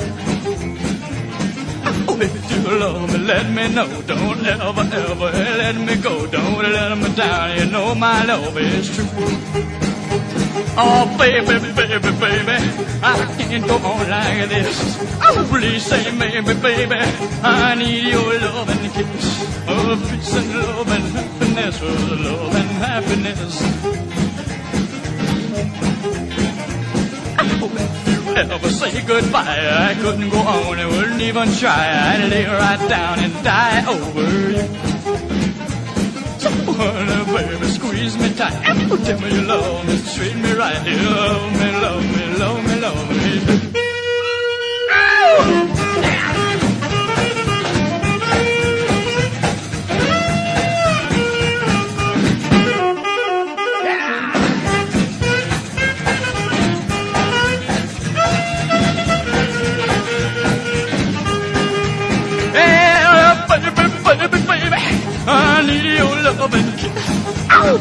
[2.07, 4.01] Oh, if you love me, let me know.
[4.07, 6.25] Don't ever, ever let me go.
[6.27, 7.57] Don't let me down.
[7.59, 9.05] You know my love is true.
[10.77, 12.57] Oh, baby, baby, baby, baby.
[13.03, 14.97] I can't go on like this.
[15.21, 16.95] Oh, please say maybe, baby,
[17.43, 19.65] I need your love and kiss.
[19.67, 23.84] Oh, peace and love and happiness, oh, love and happiness.
[28.35, 32.15] Ever say goodbye, I couldn't go on, I wouldn't even try.
[32.15, 34.21] I'd lay right down and die over
[34.51, 34.67] you.
[36.39, 38.53] So, honey, baby, squeeze me tight.
[38.91, 40.85] Oh, tell me you love me, treat me right.
[40.85, 43.84] You love me, love me, love me, love me.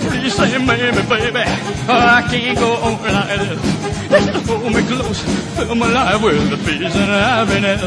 [0.09, 1.43] Please say maybe, baby,
[1.89, 4.49] I can't go on like this.
[4.49, 5.23] Hold me close,
[5.57, 7.81] fill my life with the peace and happiness.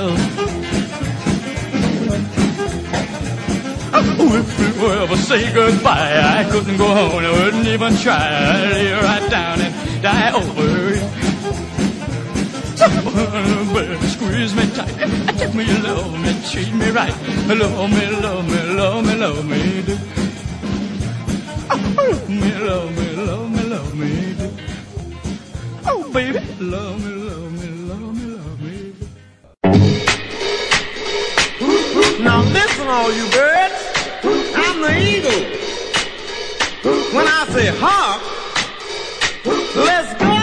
[3.94, 8.18] Oh, if you ever say goodbye, I couldn't go home, I wouldn't even try.
[8.18, 11.28] I'd lay right down and die over.
[13.20, 15.38] Oh, baby, squeeze me tight.
[15.38, 17.14] Tell me love me, treat me right.
[17.48, 19.82] Love me, love me, love me, love me.
[19.82, 20.17] do.
[22.08, 22.14] Me,
[22.56, 24.36] love me, love me, love me.
[25.86, 28.94] Oh, baby, love me, love me, love me, love me.
[32.24, 33.76] Now listen, all you birds.
[34.56, 35.44] I'm the eagle.
[37.14, 38.22] When I say hawk,
[39.76, 40.34] let's go.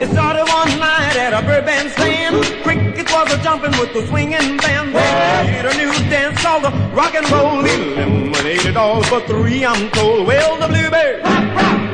[0.00, 2.44] It started one night at a bird band stand.
[2.64, 2.89] Cricket
[3.24, 4.94] was a jumping with the swinging band.
[4.94, 7.60] They did a new dance called the rock and roll.
[7.60, 10.26] Eliminated all but three, I'm told.
[10.26, 11.22] Well, the bluebird,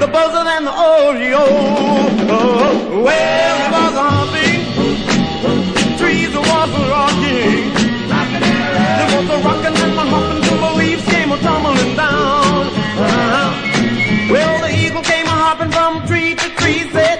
[0.01, 1.49] the buzzer than the oriole.
[2.31, 4.63] Oh, well, it was a hopping.
[5.99, 7.75] Trees was a rocking.
[8.99, 12.67] There was a rocking and a hopping till the leaves came a tumbling down.
[13.03, 13.51] Uh-huh.
[14.31, 17.16] Well, the eagle came a hopping from tree to tree, said,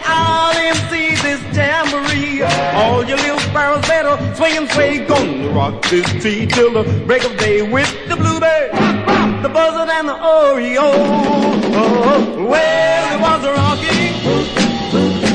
[5.57, 8.71] gonna rock this tree till the break of day with the bluebird,
[9.43, 10.93] the buzzard and the oriole.
[11.79, 14.13] Oh, well, it was a rocking,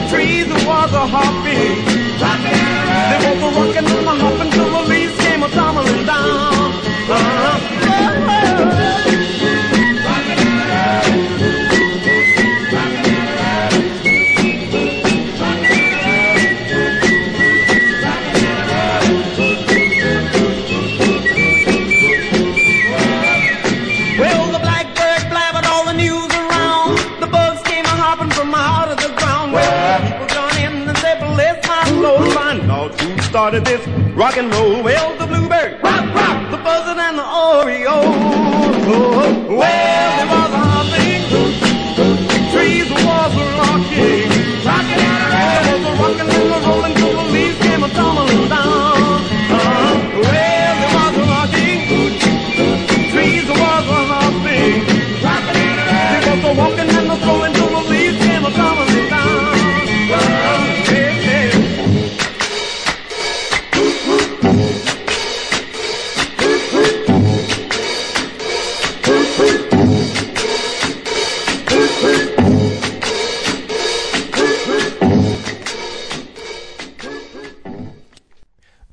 [0.09, 1.85] trees was a hopping.
[3.09, 3.90] There was a rocking
[33.31, 34.83] started this rock and roll.
[34.83, 38.03] Well, the bluebird, rock, rock, the buzzard and the oriole.
[38.03, 39.90] Oh, oh, well,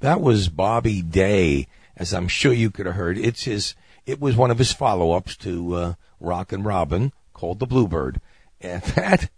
[0.08, 3.18] That was Bobby Day, as I'm sure you could have heard.
[3.18, 3.74] It's his.
[4.06, 8.18] It was one of his follow-ups to uh, Rockin' Robin, called the Bluebird,
[8.58, 9.28] and that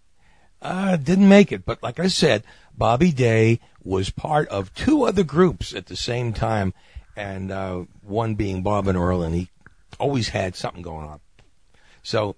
[0.63, 1.65] uh, didn't make it.
[1.65, 2.45] But like I said,
[2.79, 6.73] Bobby Day was part of two other groups at the same time,
[7.17, 9.51] and uh, one being Bob and Earl, and he
[9.99, 11.19] always had something going on.
[12.05, 12.37] So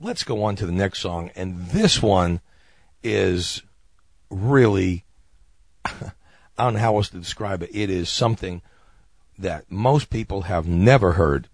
[0.00, 2.40] let's go on to the next song, and this one
[3.02, 3.62] is
[4.30, 5.04] really.
[6.60, 7.70] I don't know how else to describe it.
[7.72, 8.60] It is something
[9.38, 11.48] that most people have never heard.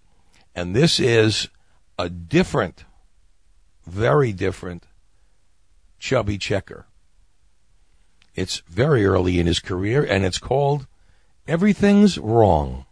[0.52, 1.48] And this is
[1.96, 2.84] a different,
[3.86, 4.88] very different
[6.00, 6.86] Chubby Checker.
[8.34, 10.88] It's very early in his career, and it's called
[11.46, 12.85] Everything's Wrong.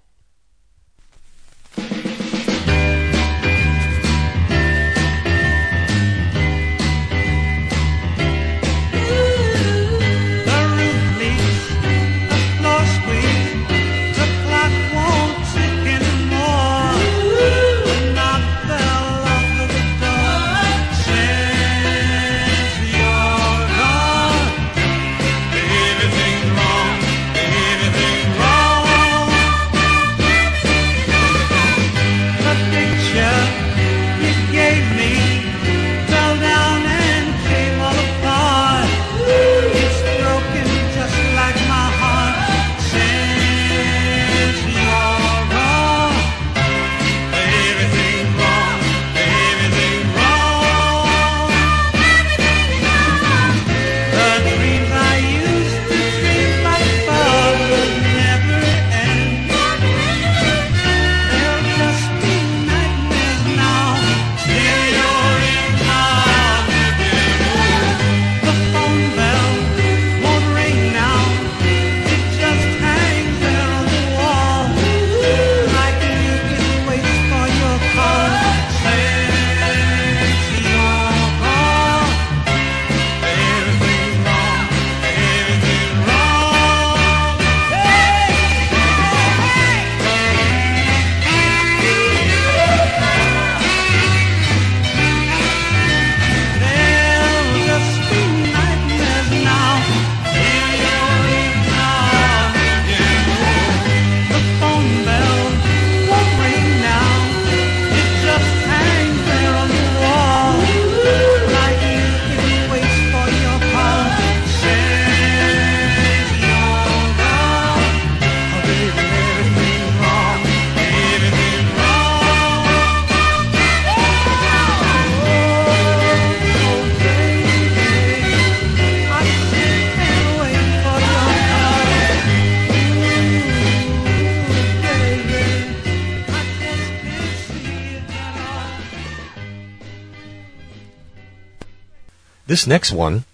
[142.55, 143.25] This next one,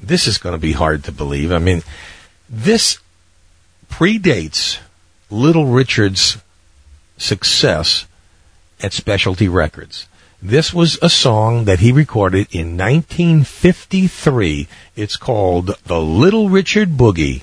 [0.00, 1.52] this is going to be hard to believe.
[1.52, 1.82] I mean,
[2.48, 2.98] this
[3.90, 4.78] predates
[5.28, 6.38] Little Richard's
[7.18, 8.06] success
[8.82, 10.08] at Specialty Records.
[10.40, 14.66] This was a song that he recorded in 1953.
[14.96, 17.42] It's called The Little Richard Boogie.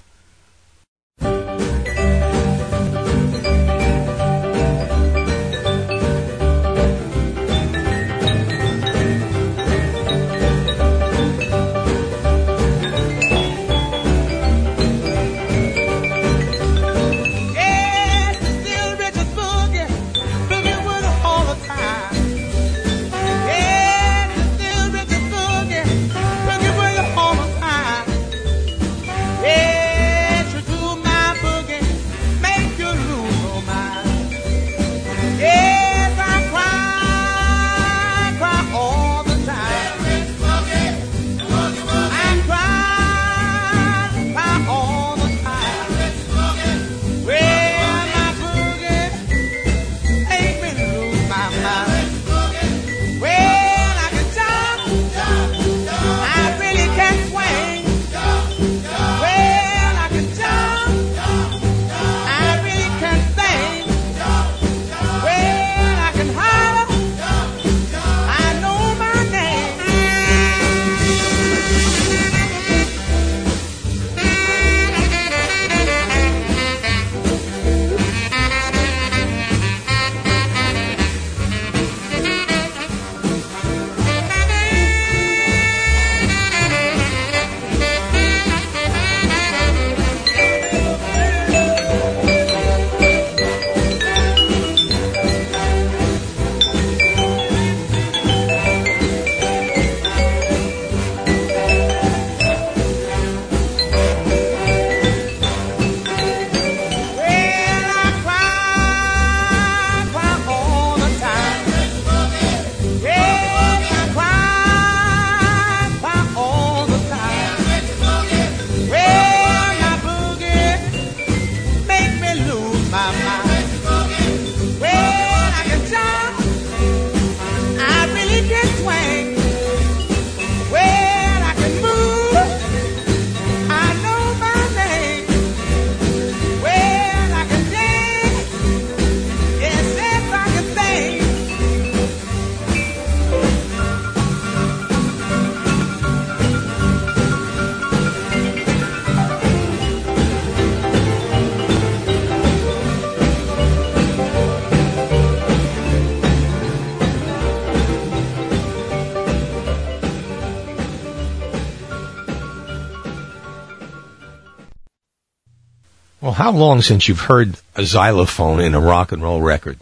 [166.45, 169.79] How long since you've heard a xylophone in a rock and roll record?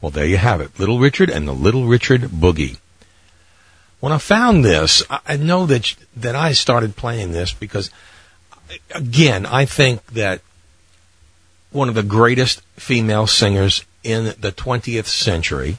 [0.00, 0.78] Well, there you have it.
[0.78, 2.78] Little Richard and the Little Richard Boogie.
[3.98, 7.90] When I found this, I know that, that I started playing this because,
[8.94, 10.40] again, I think that
[11.72, 15.78] one of the greatest female singers in the 20th century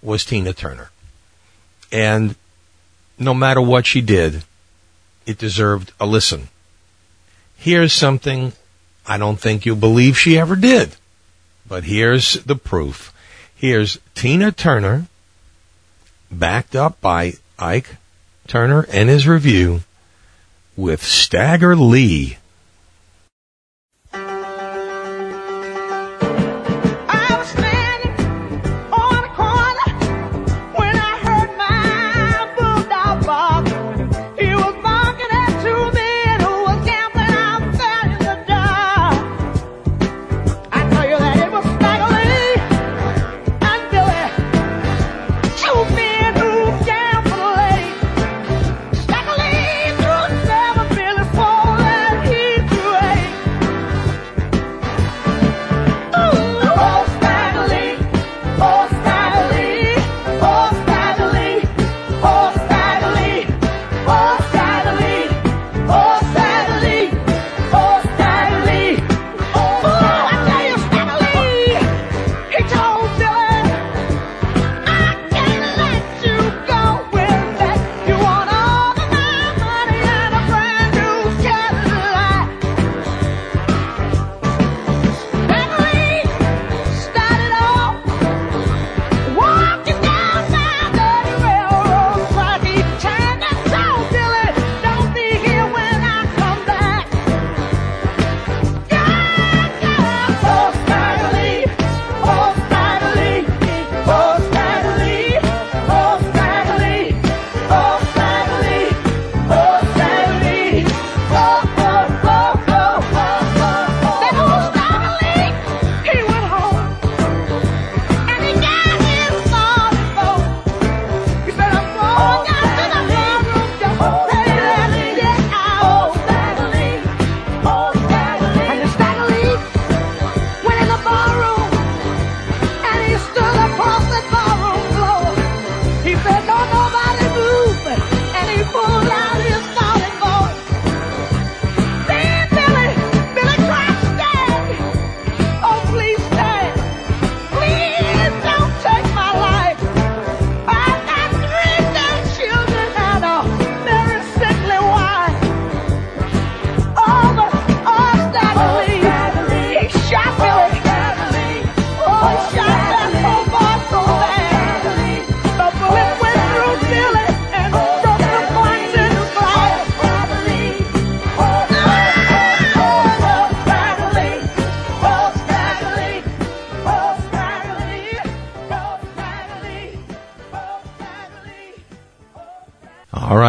[0.00, 0.90] was Tina Turner.
[1.92, 2.34] And
[3.18, 4.42] no matter what she did,
[5.26, 6.48] it deserved a listen.
[7.58, 8.54] Here's something
[9.10, 10.94] I don't think you'll believe she ever did.
[11.66, 13.12] But here's the proof.
[13.56, 15.08] Here's Tina Turner,
[16.30, 17.96] backed up by Ike
[18.46, 19.80] Turner and his Revue,
[20.76, 22.38] with Stagger Lee.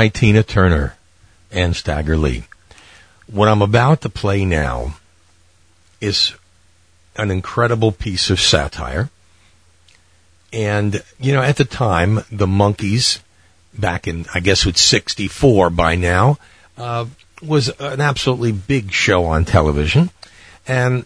[0.01, 0.95] Right, Tina Turner
[1.51, 2.45] and Stagger Lee.
[3.27, 4.95] What I'm about to play now
[6.01, 6.33] is
[7.15, 9.11] an incredible piece of satire.
[10.51, 13.19] And, you know, at the time, the Monkees,
[13.77, 16.39] back in, I guess it's 64 by now,
[16.79, 17.05] uh,
[17.43, 20.09] was an absolutely big show on television.
[20.67, 21.05] And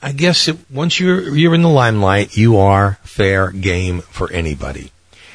[0.00, 4.92] I guess it, once you're, you're in the limelight, you are fair game for anybody.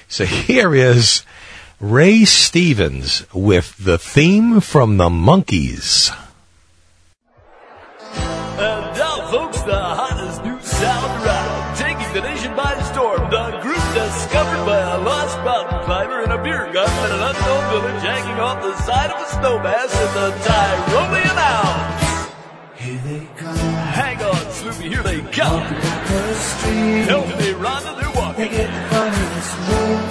[0.08, 1.24] So here is
[1.84, 6.16] Ray Stevens with the theme from the Monkees.
[8.56, 13.30] And now, folks, the hottest new sound around, taking the nation by storm.
[13.30, 17.64] The group discovered by a lost mountain climber in a beer garden in an unknown
[17.76, 22.32] village hanging off the side of a snowmass in the Tyrolean Alps.
[22.80, 23.58] Here they come.
[23.92, 25.64] Hang on, Sloopy, here they come.
[27.12, 28.52] Help me, Rhonda, they're walking.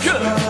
[0.04, 0.41] Good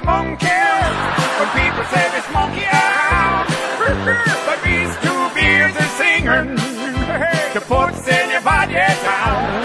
[0.00, 0.46] the monkey.
[0.46, 3.46] When people say this monkey out,
[4.46, 6.56] but these two beers are singing
[7.54, 9.60] to put in your body down.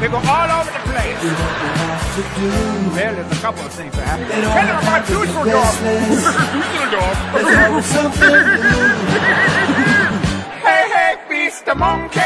[0.00, 1.22] They go all over the place.
[2.94, 4.26] Well, there's a couple of things that happen.
[4.28, 5.74] Tell them about Dusseldorf.
[10.62, 12.23] hey, hey, beast the monkey.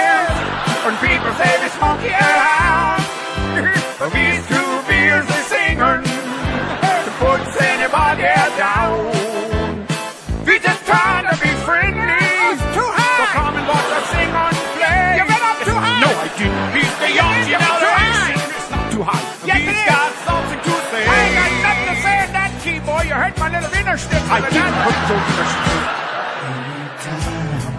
[24.30, 25.88] I didn't hurt your inner schnitzel.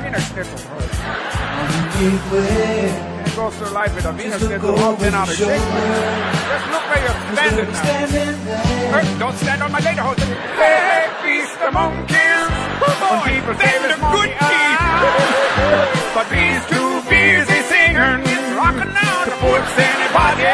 [0.02, 0.90] Inner schnitzel hurt.
[1.94, 5.46] Can't go through life with a Venus schnitzel all been out of shape.
[5.46, 7.70] Just look where you're standing
[8.50, 8.98] now.
[8.98, 10.26] Hey, don't stand on my lederhosen.
[10.58, 12.18] Hey, hey, beast the monkeys.
[12.82, 15.86] Oh, when people say this monkey out.
[16.18, 18.26] But these two busy singing.
[18.26, 20.50] It's rocking now to put anybody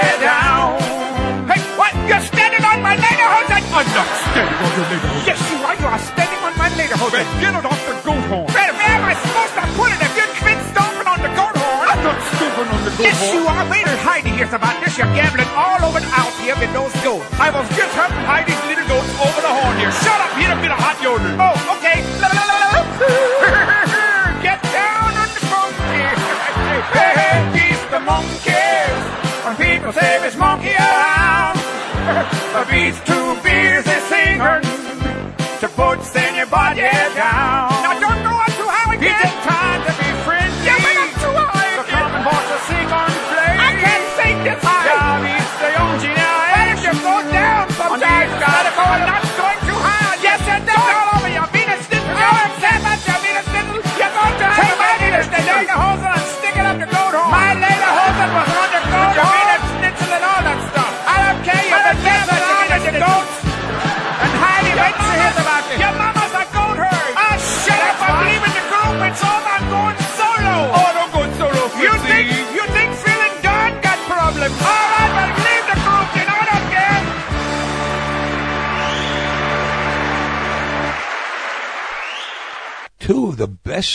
[3.96, 5.24] not standing on your lederhosen.
[5.24, 5.76] Yes, you are.
[5.80, 7.24] You are standing on my lederhosen.
[7.40, 8.48] Get it off the goat horn.
[8.52, 11.56] Where, where am I supposed to put it if you've been stomping on the goat
[11.56, 11.86] horn?
[11.88, 13.32] I'm not stomping on the goat yes, horn.
[13.32, 13.64] Yes, you are.
[13.72, 15.00] Wait till Heidi hears about this.
[15.00, 17.24] You're gambling all over the out here with those goats.
[17.40, 19.92] I was just helping Heidi's little goats over the horn here.
[20.04, 20.32] Shut up.
[20.36, 21.32] Hit a bit of hot yodel.
[21.40, 22.04] Oh, okay.
[22.20, 22.72] La, la, la.
[24.46, 26.04] Get down on the monkey.
[27.00, 29.00] hey, hey, he's the monkeys.
[29.48, 31.56] When people say this monkey around,
[32.52, 33.25] but these two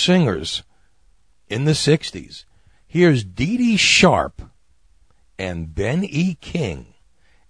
[0.00, 0.62] singers
[1.48, 2.44] in the 60s.
[2.86, 4.42] Here's Dee Dee Sharp
[5.38, 6.36] and Ben E.
[6.40, 6.94] King.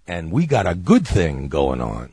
[0.07, 2.11] And we got a good thing going on.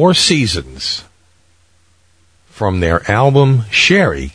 [0.00, 1.04] Four Seasons
[2.48, 4.32] from their album Sherry.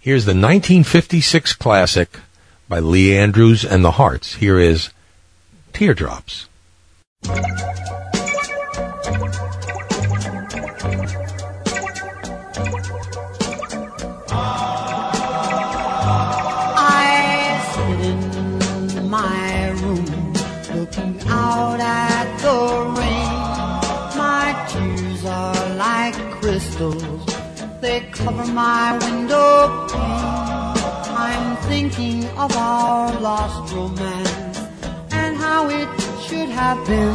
[0.00, 2.20] Here's the 1956 classic
[2.70, 4.36] by Lee Andrews and the Hearts.
[4.36, 4.88] Here is
[5.74, 6.48] Teardrops.
[31.94, 34.58] Thinking of our lost romance
[35.10, 35.88] and how it
[36.26, 37.14] should have been.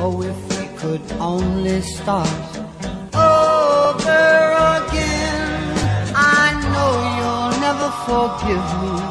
[0.00, 2.28] Oh, if we could only start
[3.14, 4.22] over
[4.78, 5.74] again.
[6.14, 9.07] I know you'll never forgive me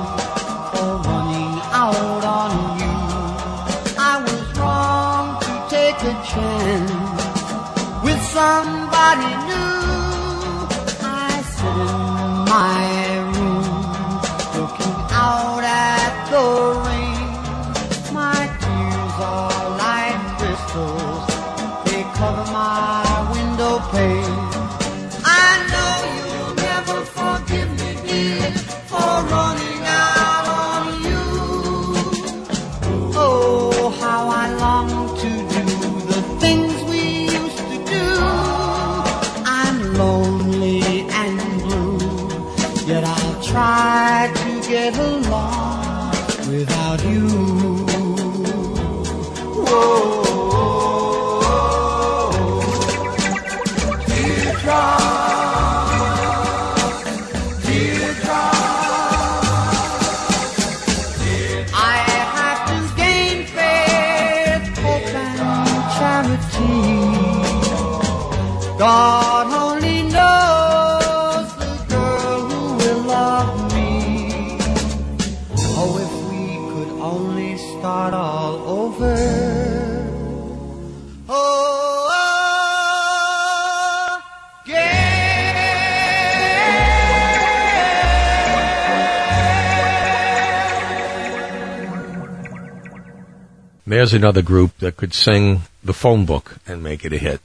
[93.88, 97.40] There's another group that could sing the phone book and make it a hit.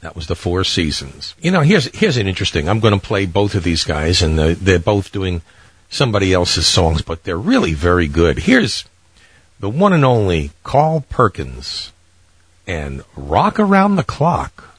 [0.00, 1.34] That was the Four Seasons.
[1.40, 2.68] You know, here's here's an interesting.
[2.68, 5.42] I'm going to play both of these guys, and they're, they're both doing
[5.90, 8.38] somebody else's songs, but they're really very good.
[8.38, 8.84] Here's
[9.58, 11.92] the one and only Carl Perkins
[12.64, 14.75] and "Rock Around the Clock."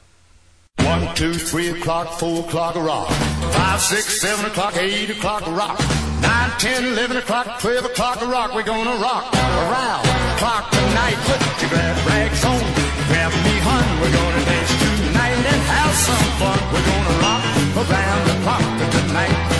[0.88, 3.10] One, two, three o'clock, four o'clock, rock.
[3.52, 5.78] Five, six, seven o'clock, eight o'clock, rock.
[6.22, 8.54] Nine, ten, eleven o'clock, twelve o'clock, rock.
[8.54, 11.18] We're gonna rock around the clock tonight.
[11.28, 12.64] Put your glad rags on,
[13.08, 13.84] grab me, hun.
[14.00, 16.58] We're gonna dance tonight and have some fun.
[16.72, 17.44] We're gonna rock
[17.84, 19.57] around the clock tonight.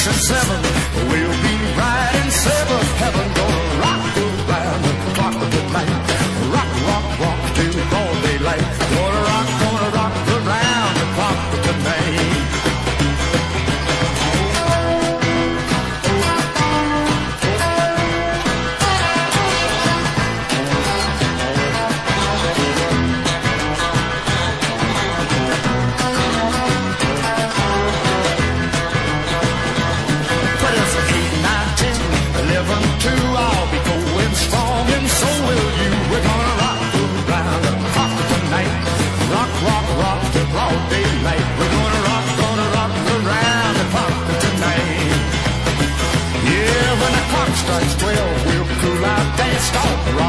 [0.00, 0.69] Six, and seven,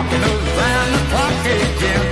[0.01, 2.10] walking around the clock again.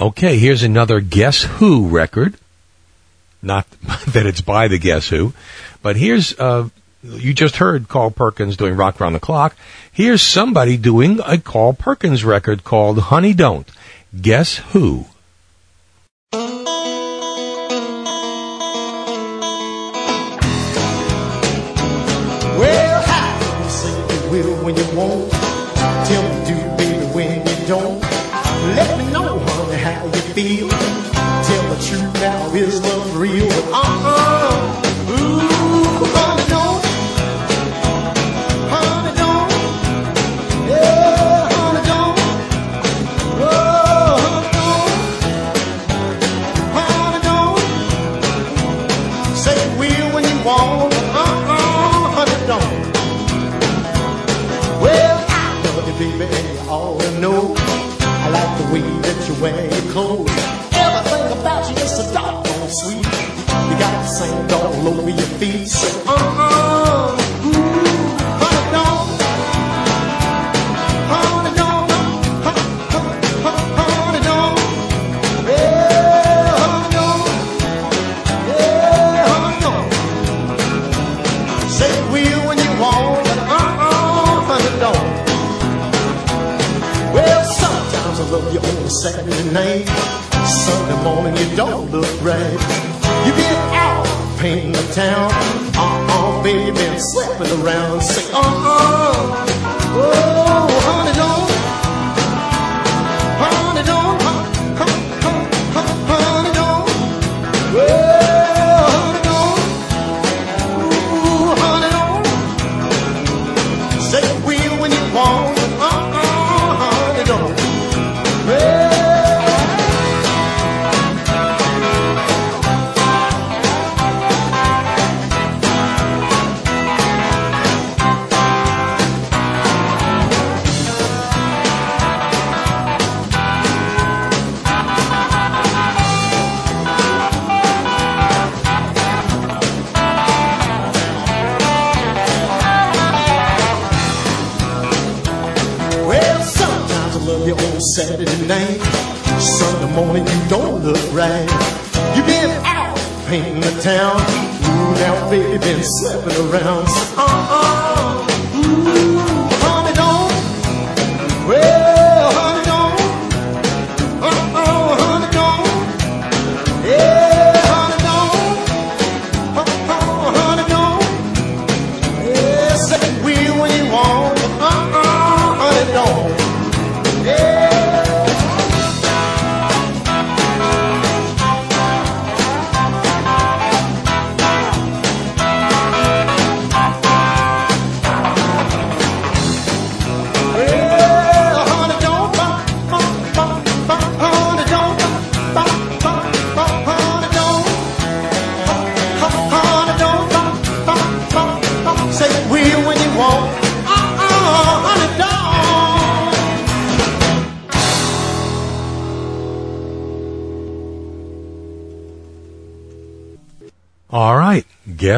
[0.00, 2.34] Okay, here's another Guess Who record.
[3.42, 3.70] Not
[4.08, 5.34] that it's by the Guess Who,
[5.82, 6.70] but here's, uh,
[7.02, 9.54] you just heard Carl Perkins doing Rock Around the Clock.
[9.92, 13.70] Here's somebody doing a Carl Perkins record called Honey Don't.
[14.18, 15.04] Guess Who?
[59.40, 60.30] Way that you wear your clothes.
[60.72, 62.96] Everything about you is so doggone sweet.
[62.96, 65.68] You got the sand all over your feet.
[65.68, 66.49] So, uh-uh.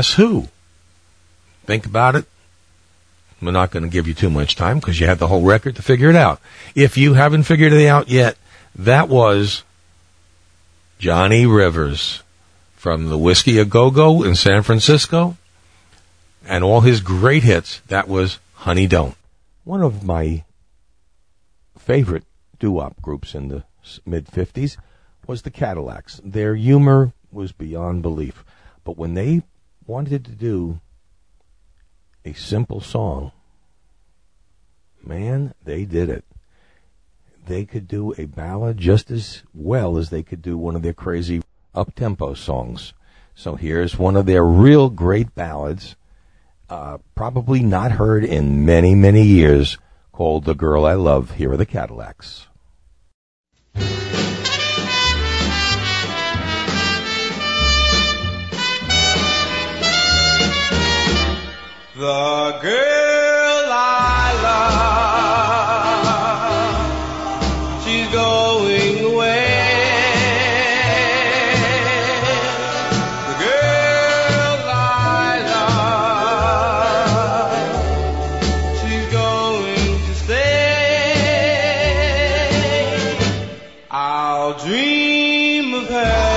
[0.03, 0.49] Guess who?
[1.65, 2.25] Think about it.
[3.41, 5.77] I'm not going to give you too much time because you had the whole record
[5.77, 6.41] to figure it out.
[6.75, 8.37] If you haven't figured it out yet,
[8.75, 9.63] that was
[10.99, 12.25] Johnny Rivers
[12.75, 15.37] from the Whiskey A Go Go in San Francisco
[16.49, 17.81] and all his great hits.
[17.87, 19.15] That was Honey Don't.
[19.63, 20.43] One of my
[21.79, 22.25] favorite
[22.59, 23.63] doo-wop groups in the
[24.05, 24.79] mid 50s
[25.29, 26.21] was the Cadillacs.
[26.25, 28.45] Their humor was beyond belief.
[28.83, 29.43] But when they
[29.87, 30.81] wanted to do
[32.25, 33.33] a simple song,
[35.05, 36.25] man, they did it.
[37.47, 40.93] They could do a ballad just as well as they could do one of their
[40.93, 41.43] crazy
[41.75, 42.93] up-tempo songs.
[43.35, 45.97] So here's one of their real great ballads,
[46.69, 49.79] uh, probably not heard in many, many years,
[50.13, 51.33] called The Girl I Love.
[51.33, 52.47] Here are the Cadillacs.
[62.03, 64.35] The girl I
[67.71, 69.47] love, she's going away.
[73.29, 75.47] The girl I
[77.47, 77.63] love,
[78.81, 80.73] she's going to stay.
[83.93, 86.32] I'll dream gone.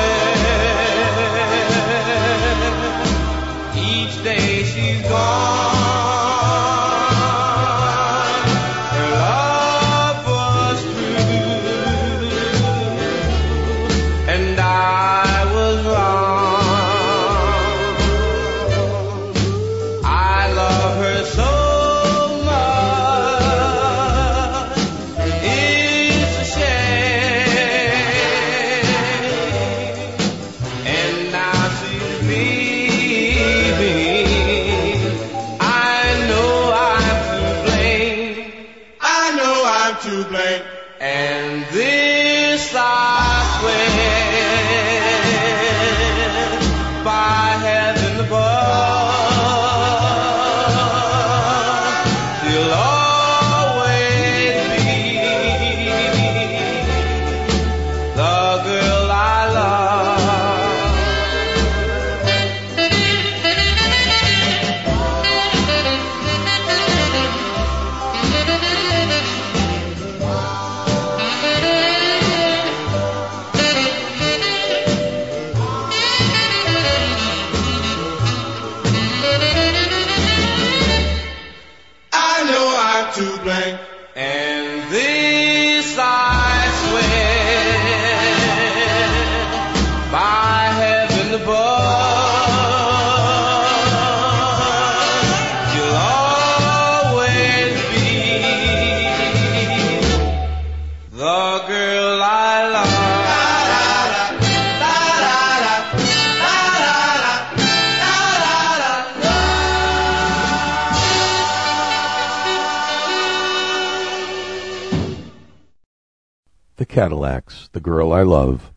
[117.76, 118.72] The Girl I Love.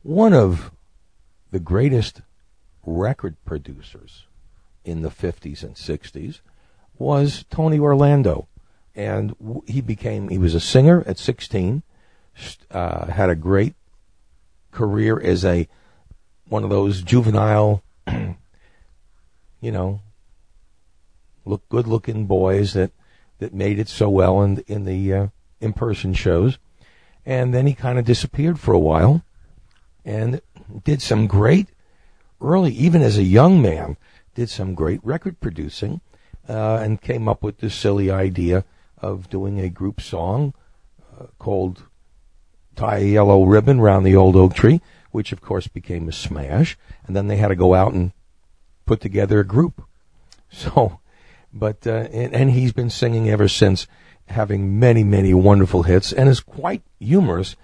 [0.00, 0.70] One of
[1.50, 2.22] the greatest
[2.86, 4.24] record producers
[4.86, 6.40] in the 50s and 60s
[6.98, 8.48] was Tony Orlando.
[8.94, 9.36] And
[9.66, 11.82] he became, he was a singer at 16,
[12.70, 13.74] uh, had a great
[14.70, 15.68] career as a,
[16.48, 17.82] one of those juvenile,
[19.60, 20.00] you know,
[21.44, 22.92] look good looking boys that,
[23.40, 25.26] that made it so well in, in the, uh,
[25.60, 26.56] in-person shows.
[27.28, 29.22] And then he kind of disappeared for a while
[30.02, 30.40] and
[30.82, 31.68] did some great
[32.40, 33.98] early, even as a young man,
[34.34, 36.00] did some great record producing,
[36.48, 38.64] uh, and came up with this silly idea
[38.96, 40.54] of doing a group song
[41.20, 41.82] uh, called
[42.76, 44.80] Tie a Yellow Ribbon Round the Old Oak Tree,
[45.10, 46.78] which of course became a smash.
[47.06, 48.12] And then they had to go out and
[48.86, 49.82] put together a group.
[50.50, 51.00] So,
[51.52, 53.86] but, uh, and, and he's been singing ever since,
[54.28, 57.56] having many, many wonderful hits, and is quite humorous,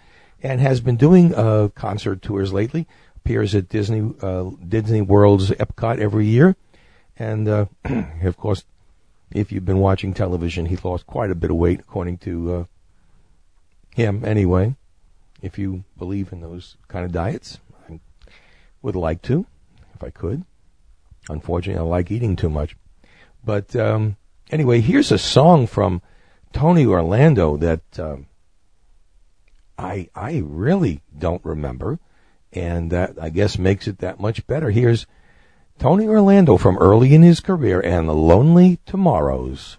[0.43, 2.86] and has been doing uh, concert tours lately.
[3.16, 6.57] Appears at Disney uh, Disney World's Epcot every year,
[7.19, 7.66] and uh,
[8.23, 8.65] of course,
[9.32, 12.65] if you've been watching television, he lost quite a bit of weight, according to uh,
[13.95, 14.24] him.
[14.24, 14.77] Anyway,
[15.43, 17.59] if you believe in those kind of diets,
[17.89, 18.01] I
[18.82, 19.47] would like to,
[19.95, 20.45] if I could.
[21.28, 22.77] Unfortunately, I like eating too much.
[23.45, 24.16] But um,
[24.51, 26.03] anyway, here's a song from
[26.55, 28.26] Tony Orlando that um,
[29.76, 31.98] I I really don't remember,
[32.52, 34.70] and that I guess makes it that much better.
[34.70, 35.06] Here's
[35.78, 39.76] Tony Orlando from early in his career and the Lonely Tomorrows.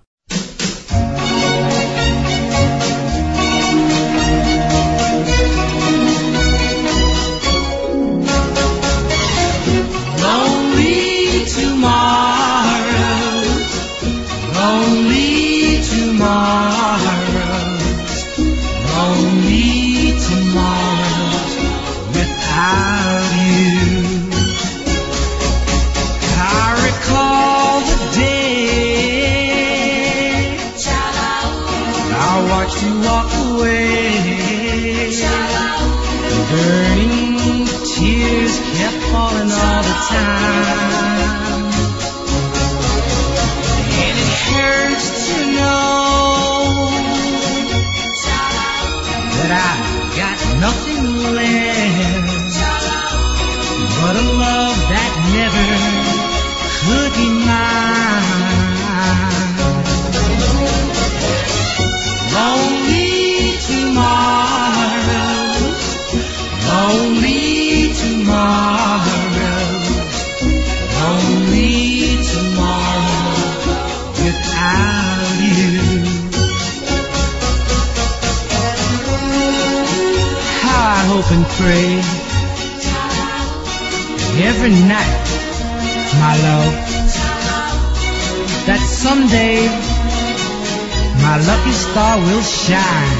[91.95, 93.19] Star will shine.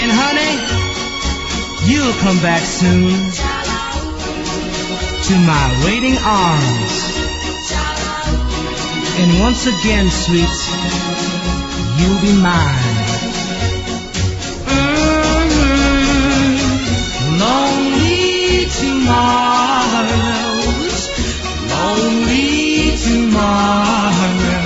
[0.00, 0.54] And honey,
[1.90, 3.10] you'll come back soon
[5.26, 6.94] to my waiting arms.
[9.18, 10.56] And once again, sweet,
[11.98, 12.94] you'll be mine.
[14.76, 15.66] Mhm.
[17.42, 20.16] Lonely tomorrows,
[21.74, 24.65] lonely tomorrows,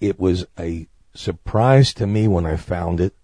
[0.00, 3.14] It was a surprise to me when I found it,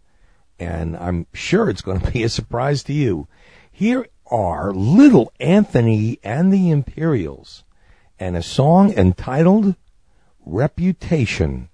[0.59, 3.29] and I'm sure it's going to be a surprise to you.
[3.73, 7.65] Here are Little Anthony and the Imperials,
[8.19, 9.75] and a song entitled
[10.45, 11.71] Reputation.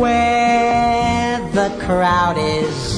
[0.00, 2.97] Where the crowd is,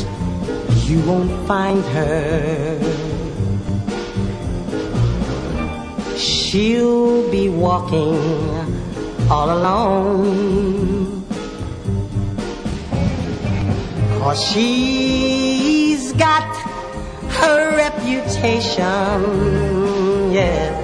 [0.91, 2.79] you won't find her.
[6.17, 8.19] She'll be walking
[9.31, 11.25] all alone.
[14.19, 16.57] Cause she's got
[17.39, 18.83] her reputation,
[20.33, 20.75] yeah.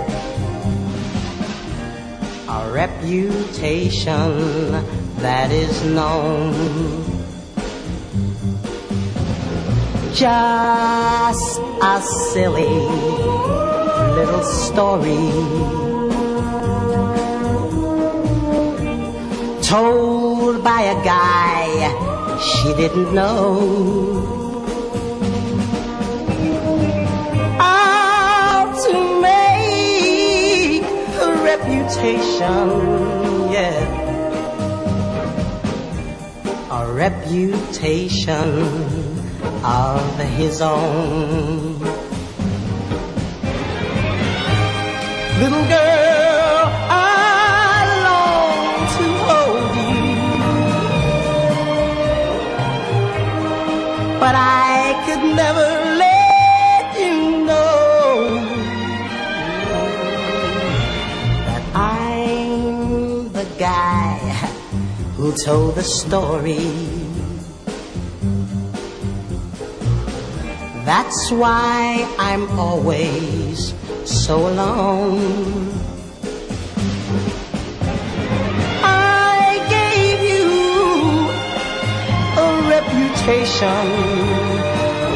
[2.48, 4.30] A reputation
[5.18, 7.15] that is known.
[10.16, 12.00] Just a
[12.32, 12.74] silly
[14.16, 15.28] little story
[19.60, 21.66] told by a guy
[22.40, 23.60] she didn't know.
[27.58, 30.82] How to make
[31.20, 32.70] a reputation,
[33.52, 33.84] yeah.
[36.70, 38.16] A reputation
[39.66, 41.80] of his own.
[45.40, 50.04] Little girl, I long to hold you,
[54.20, 55.68] but I could never
[56.04, 57.70] let you know
[61.48, 64.18] that I'm the guy
[65.16, 66.95] who told the story.
[70.86, 75.72] That's why I'm always so alone.
[78.84, 80.46] I gave you
[82.38, 83.82] a reputation.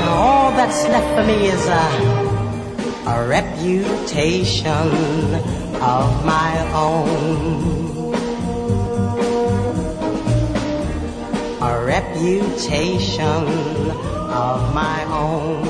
[0.01, 1.87] Now all that's left for me is a,
[3.09, 4.67] a reputation
[5.81, 8.11] of my own.
[11.63, 13.47] A reputation
[14.41, 15.67] of my own.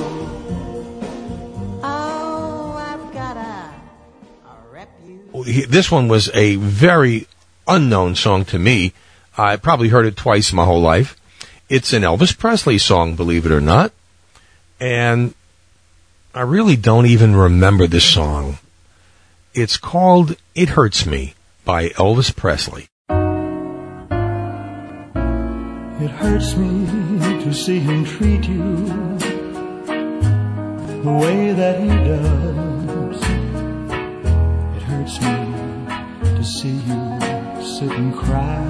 [1.83, 3.75] Oh, I've got a,
[4.49, 5.29] a reputation.
[5.35, 7.27] Oh, this one was a very
[7.67, 8.93] unknown song to me.
[9.37, 11.17] I probably heard it twice my whole life.
[11.69, 13.93] It's an Elvis Presley song, believe it or not.
[14.79, 15.35] And
[16.33, 18.59] I really don't even remember this song.
[19.53, 21.35] It's called It Hurts Me
[21.65, 22.90] by Elvis Presley.
[26.03, 26.87] It hurts me
[27.45, 28.87] to see him treat you
[31.05, 33.19] the way that he does.
[34.77, 35.37] It hurts me
[36.37, 37.01] to see you
[37.61, 38.65] sit and cry.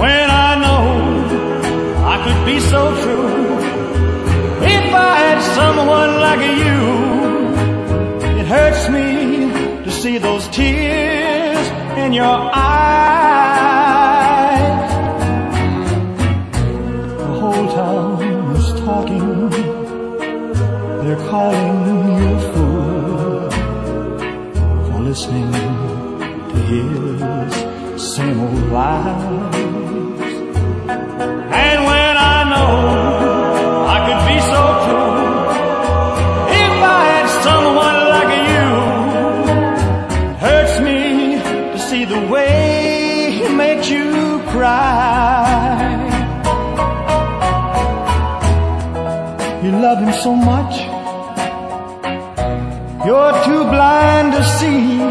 [0.00, 0.84] When I know
[2.12, 3.58] I could be so true
[4.64, 6.80] if I had someone like you.
[8.40, 9.52] It hurts me
[9.84, 11.68] to see those tears
[11.98, 14.19] in your eyes.
[21.30, 23.50] calling you a fool
[24.86, 25.52] for listening
[26.50, 27.52] to his
[28.14, 29.54] same old lies.
[31.66, 32.72] And when I know
[33.94, 35.38] I could be so cruel
[36.64, 38.68] if I had someone like you,
[40.44, 40.98] hurts me
[41.72, 45.78] to see the way he makes you cry.
[49.62, 50.89] You love him so much
[53.10, 55.10] you're too blind to see.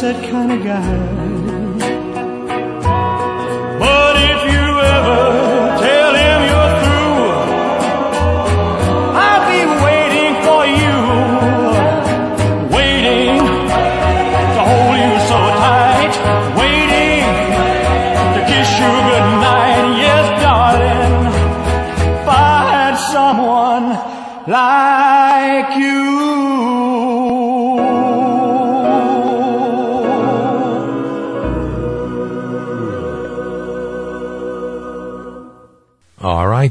[0.00, 0.96] That kind of guy.
[3.78, 4.66] But if you
[4.96, 5.22] ever
[5.84, 7.20] tell him you're through,
[9.24, 10.96] I'll be waiting for you,
[12.76, 13.44] waiting
[14.54, 16.14] to hold you so tight,
[16.56, 17.24] waiting
[18.34, 19.84] to kiss you goodnight.
[20.00, 21.12] Yes, darling,
[22.08, 23.86] if I had someone
[24.48, 26.19] like you.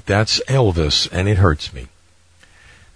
[0.10, 1.88] That's Elvis, and it hurts me.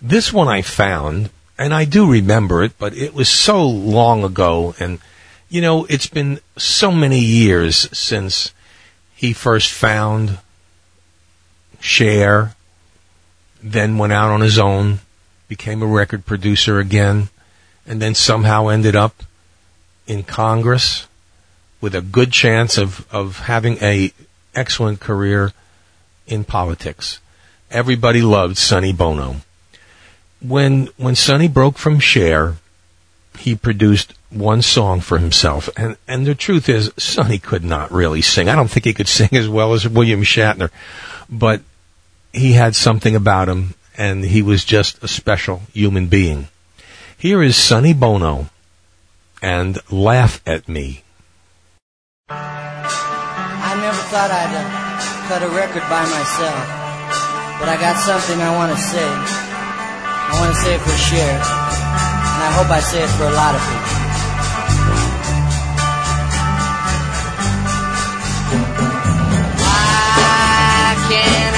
[0.01, 1.29] This one I found,
[1.59, 4.97] and I do remember it, but it was so long ago, and
[5.47, 8.51] you know, it's been so many years since
[9.15, 10.39] he first found
[11.79, 12.55] Cher,
[13.61, 14.99] then went out on his own,
[15.47, 17.29] became a record producer again,
[17.85, 19.21] and then somehow ended up
[20.07, 21.05] in Congress
[21.79, 24.11] with a good chance of, of having a
[24.55, 25.53] excellent career
[26.27, 27.19] in politics.
[27.71, 29.37] Everybody loved Sonny Bono.
[30.41, 32.57] When when Sonny broke from Cher,
[33.39, 38.21] he produced one song for himself, and and the truth is, Sonny could not really
[38.21, 38.49] sing.
[38.49, 40.69] I don't think he could sing as well as William Shatner,
[41.29, 41.61] but
[42.31, 46.47] he had something about him, and he was just a special human being.
[47.17, 48.49] Here is Sonny Bono,
[49.41, 51.03] and laugh at me.
[52.29, 54.82] I never thought I'd uh,
[55.33, 56.61] cut a record by myself,
[57.57, 59.01] but I got something I want to say.
[59.01, 61.33] I want to say it for Cher,
[62.37, 63.89] and I hope I say it for a lot of people.
[69.57, 71.52] Why can't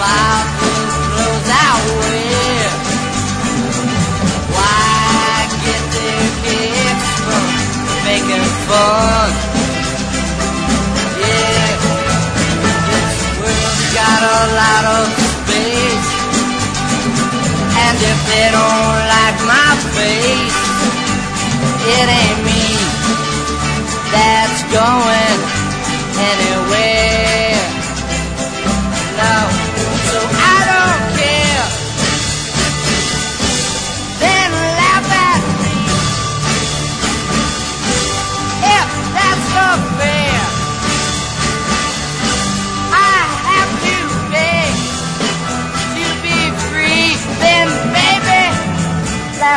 [0.00, 0.38] I
[5.64, 5.82] get
[6.42, 7.46] kicks from
[8.06, 9.30] making fun?
[11.18, 11.74] Yeah,
[12.88, 15.04] this world's got a lot of
[15.34, 16.08] space,
[17.74, 20.62] and if they don't like my face,
[21.90, 22.64] it ain't me
[24.14, 25.38] that's going
[26.18, 26.67] anywhere.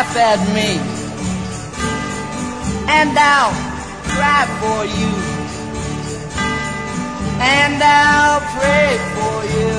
[0.01, 0.71] Laugh at me,
[2.89, 3.53] and I'll
[4.09, 5.13] cry for you,
[7.37, 9.77] and I'll pray for you,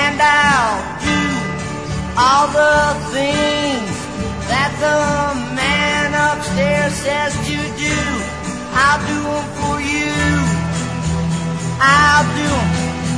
[0.00, 1.22] and I'll do
[2.16, 2.80] all the
[3.12, 3.94] things
[4.48, 5.00] that the
[5.52, 7.96] man upstairs says to do.
[8.80, 10.14] I'll do them for you.
[11.84, 12.70] I'll do them.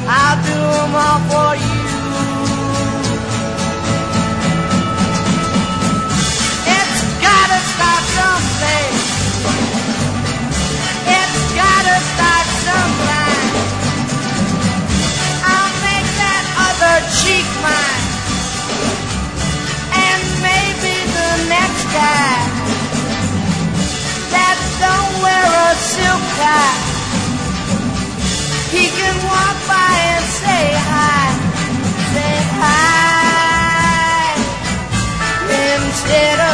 [0.09, 2.56] I'll do them all for you.
[7.47, 9.07] Gotta start someplace.
[11.19, 13.51] It's gotta start sometime.
[15.47, 18.07] I'll make that other cheek mine.
[19.95, 22.35] And maybe the next guy
[24.35, 26.83] that don't wear a silk tie.
[28.75, 31.31] He can walk by and say hi.
[32.11, 33.87] Say hi.
[35.87, 36.46] Instead of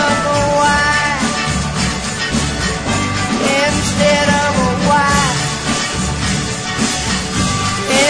[4.02, 5.14] instead of a why.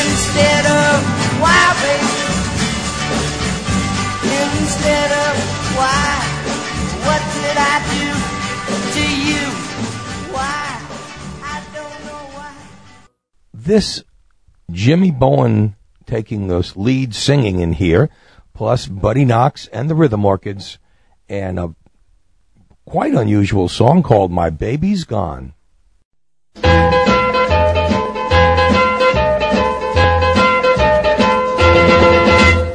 [0.00, 0.96] Instead of
[1.42, 2.12] why, baby.
[4.40, 5.32] Instead of
[5.76, 6.08] why.
[7.06, 8.08] What did I do
[8.94, 9.44] to you?
[10.32, 10.64] Why?
[11.42, 12.54] I don't know why.
[13.52, 14.02] This
[14.70, 18.08] Jimmy Bowen taking those lead singing in here,
[18.54, 20.78] plus Buddy Knox and the Rhythm Orchids,
[21.28, 21.74] and a
[22.86, 25.54] quite unusual song called My Baby's Gone.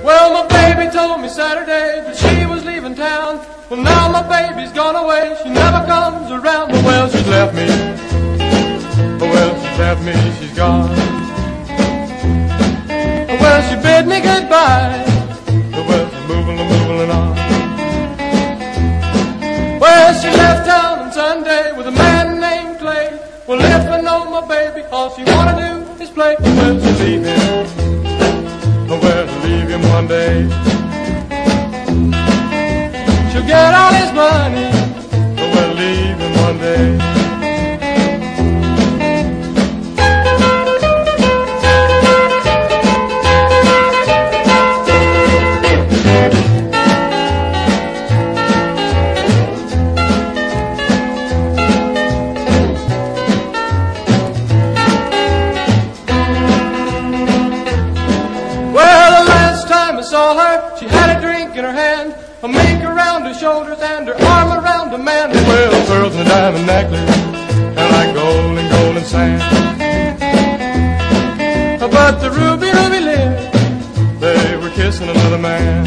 [0.07, 3.45] Well, my baby told me Saturday that she was leaving town.
[3.69, 5.37] Well, now my baby's gone away.
[5.43, 6.71] She never comes around.
[6.71, 7.67] Well, she's left me.
[9.19, 10.13] Well, she's left me.
[10.39, 10.89] She's gone.
[13.27, 15.06] Well, she bid me goodbye.
[24.97, 26.35] All she wanna do is play.
[26.39, 27.67] Well, she'll leave him.
[28.89, 30.49] Oh, well, she'll leave him one day.
[33.29, 34.69] She'll get all his money.
[35.39, 37.16] Oh, well, leave him one day.
[62.47, 65.31] A mink around her shoulders and her arm around a man.
[65.31, 67.15] Well, pearls and a diamond necklace,
[67.79, 69.41] and like gold and golden sand.
[71.79, 73.43] But the ruby, ruby lips,
[74.19, 75.85] they were kissing another man.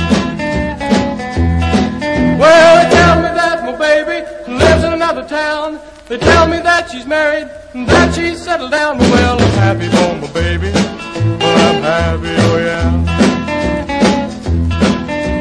[2.38, 4.18] Well, they tell me that my baby
[4.52, 5.78] lives in another town.
[6.08, 8.98] They tell me that she's married and that she's settled down.
[8.98, 10.72] Well, I'm happy for my baby.
[10.72, 13.09] Well, I'm happy, oh yeah.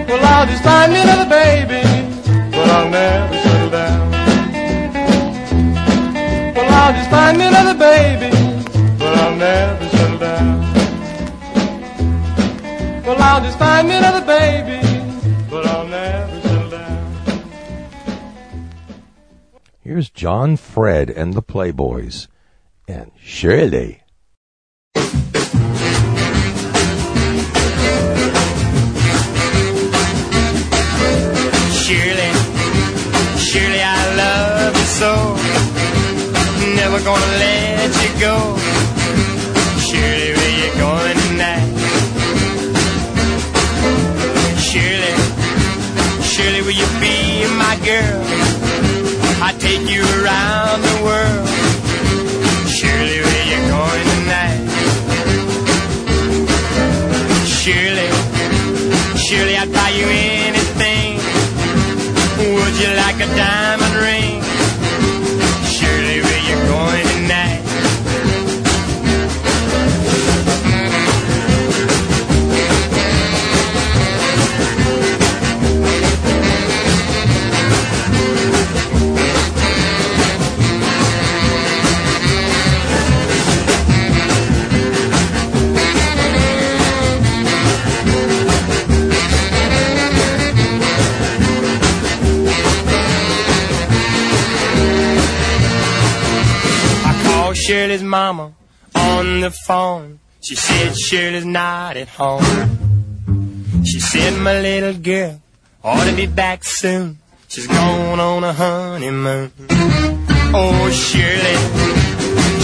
[0.09, 1.83] Well, I'll just find me another baby,
[2.49, 4.11] but I'll never settle down.
[6.55, 8.31] Well, I'll just find me another baby,
[8.97, 10.73] but I'll never settle down.
[13.05, 14.81] Well, I'll just find me another baby,
[15.47, 17.43] but I'll never settle down.
[19.81, 22.27] Here's John Fred and the Playboys,
[22.87, 23.98] and Shirley.
[34.99, 35.15] So.
[36.75, 38.35] Never gonna let you go.
[39.79, 41.71] Shirley, where you going tonight?
[44.59, 45.15] Shirley,
[46.21, 48.19] Shirley will you be my girl?
[49.41, 51.47] I take you around the world.
[52.67, 54.63] Shirley, where you going tonight?
[57.47, 58.11] Shirley,
[59.17, 61.19] Shirley I'd buy you anything.
[62.53, 64.38] Would you like a diamond ring?
[97.69, 98.53] Shirley's mama
[98.95, 100.19] on the phone.
[100.41, 103.83] She said Shirley's not at home.
[103.85, 105.39] She said my little girl
[105.83, 107.19] ought to be back soon.
[107.47, 109.51] She's gone on a honeymoon.
[110.51, 111.57] Oh Shirley,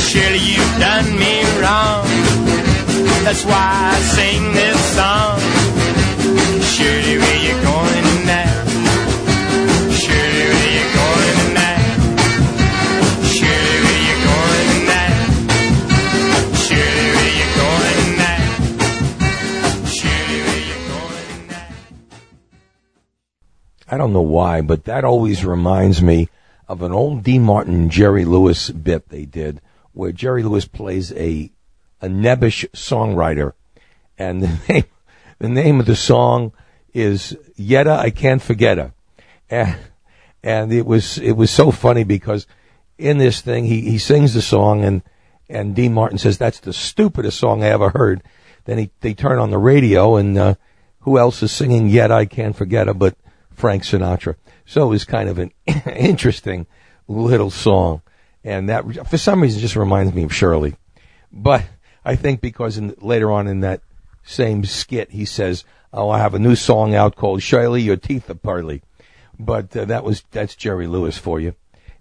[0.07, 2.07] Shirley, you've done me wrong.
[3.25, 5.37] That's why I sing this song.
[6.73, 8.04] Shirley, where you going
[23.95, 26.27] I don't know why, but that always reminds me
[26.67, 29.61] of an old Dean Martin Jerry Lewis bit they did,
[29.93, 31.49] where Jerry Lewis plays a
[32.01, 33.53] a nebbish songwriter,
[34.17, 34.83] and the name
[35.39, 36.51] the name of the song
[36.93, 38.91] is Yetta I Can't Forget Her,
[39.49, 39.77] and,
[40.43, 42.47] and it was it was so funny because
[42.97, 45.03] in this thing he he sings the song and
[45.47, 48.23] and Dean Martin says that's the stupidest song I ever heard.
[48.65, 50.55] Then he they turn on the radio and uh,
[50.99, 53.15] who else is singing Yetta I Can't Forget Her but
[53.55, 54.35] Frank Sinatra.
[54.65, 55.51] So it was kind of an
[55.95, 56.67] interesting
[57.07, 58.01] little song,
[58.43, 60.75] and that for some reason just reminds me of Shirley.
[61.31, 61.63] But
[62.03, 63.81] I think because in, later on in that
[64.23, 65.63] same skit he says,
[65.93, 68.81] "Oh, I have a new song out called Shirley, Your Teeth Are Pearly."
[69.37, 71.55] But uh, that was that's Jerry Lewis for you.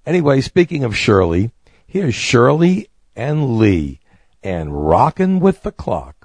[0.07, 1.51] Anyway, speaking of Shirley,
[1.87, 4.01] here's Shirley and Lee
[4.43, 6.24] and Rockin' with the Clock.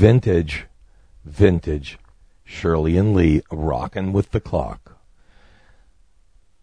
[0.00, 0.64] Vintage,
[1.26, 1.98] vintage.
[2.42, 4.96] Shirley and Lee rocking with the clock.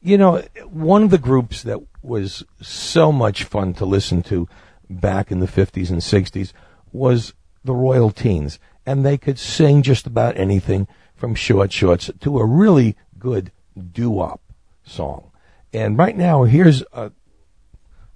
[0.02, 4.50] You know, one of the groups that was so much fun to listen to
[4.90, 6.52] back in the 50s and 60s
[6.92, 7.34] was
[7.64, 8.60] the Royal Teens.
[8.86, 14.42] And they could sing just about anything from short shorts to a really good doo-wop
[14.84, 15.32] song.
[15.72, 17.12] And right now, here's a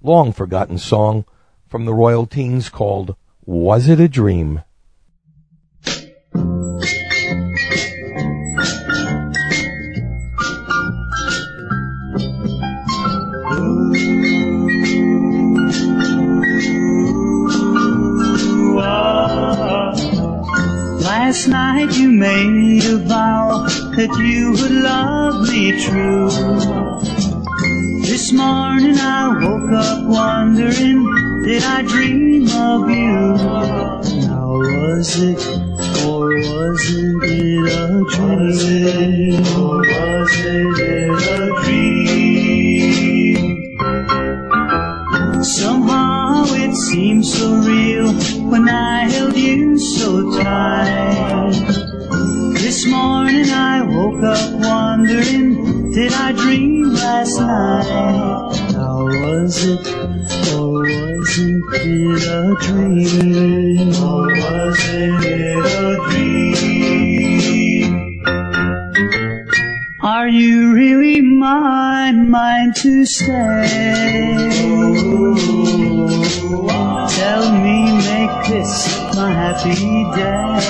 [0.02, 1.24] long forgotten song
[1.68, 3.16] from the Royal Teens called
[3.46, 4.62] Was It a Dream?
[21.32, 23.64] Last night you made a vow
[23.96, 26.28] that you would love me true.
[28.02, 33.32] This morning I woke up wondering, did I dream of you?
[34.28, 35.40] Now was it,
[36.04, 39.40] or wasn't it a dream?
[39.56, 41.51] Or wasn't it a dream?
[46.92, 48.12] Seemed so real
[48.50, 51.52] when I held you so tight.
[52.60, 58.56] This morning I woke up wondering, did I dream last night?
[58.74, 59.86] How was it,
[60.52, 63.94] or wasn't it a dream?
[63.96, 66.31] Or wasn't it a dream?
[70.22, 73.26] Are you really mine, mine to stay?
[77.18, 78.86] Tell me, make this
[79.16, 79.74] my happy
[80.14, 80.60] day.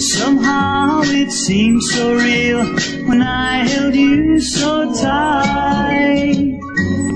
[0.00, 2.64] Somehow it seemed so real
[3.06, 6.58] when I held you so tight.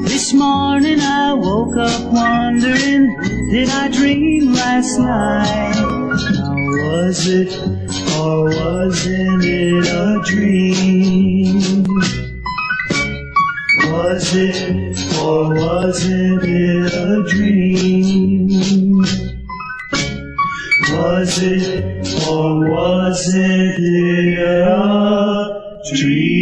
[0.05, 3.17] This morning I woke up wondering,
[3.49, 5.75] did I dream last night?
[5.75, 7.86] Now was it,
[8.19, 11.85] or wasn't it a dream?
[13.93, 18.49] Was it, or wasn't it a dream?
[20.93, 26.37] Was it, or wasn't it a dream.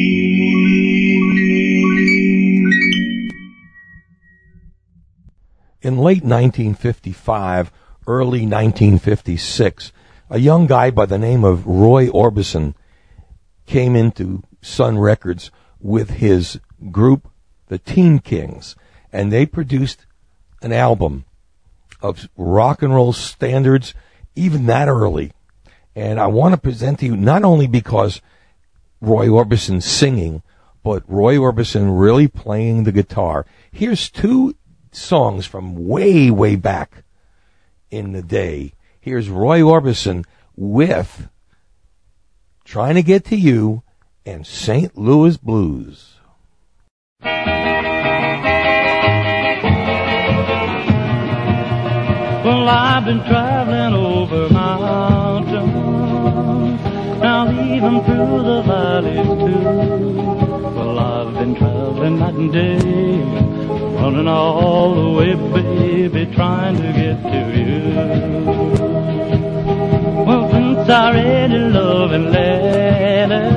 [5.83, 7.71] In late 1955,
[8.07, 9.93] early 1956,
[10.31, 12.75] a young guy by the name of Roy Orbison
[13.67, 16.61] came into Sun Records with his
[16.91, 17.29] group,
[17.69, 18.77] the Teen Kings,
[19.13, 20.07] and they produced
[20.63, 21.25] an album
[22.01, 23.95] of rock and roll standards,
[24.35, 25.33] even that early.
[25.95, 28.21] And I want to present to you not only because
[29.01, 30.43] Roy Orbison's singing,
[30.83, 33.47] but Roy Orbison really playing the guitar.
[33.71, 34.57] Here's two
[34.91, 37.05] songs from way, way back
[37.91, 38.75] in the day.
[39.05, 40.25] Here's Roy Orbison
[40.57, 41.29] with
[42.65, 43.83] Trying to Get to You
[44.25, 44.97] and St.
[44.97, 46.15] Louis Blues.
[47.21, 47.37] Well,
[52.67, 55.75] I've been traveling over mountains,
[57.21, 59.69] now even through the valleys too.
[60.75, 62.79] Well, I've been traveling night and day,
[64.01, 68.84] running all the way, baby, trying to get to you.
[70.87, 73.51] I read your loving letter,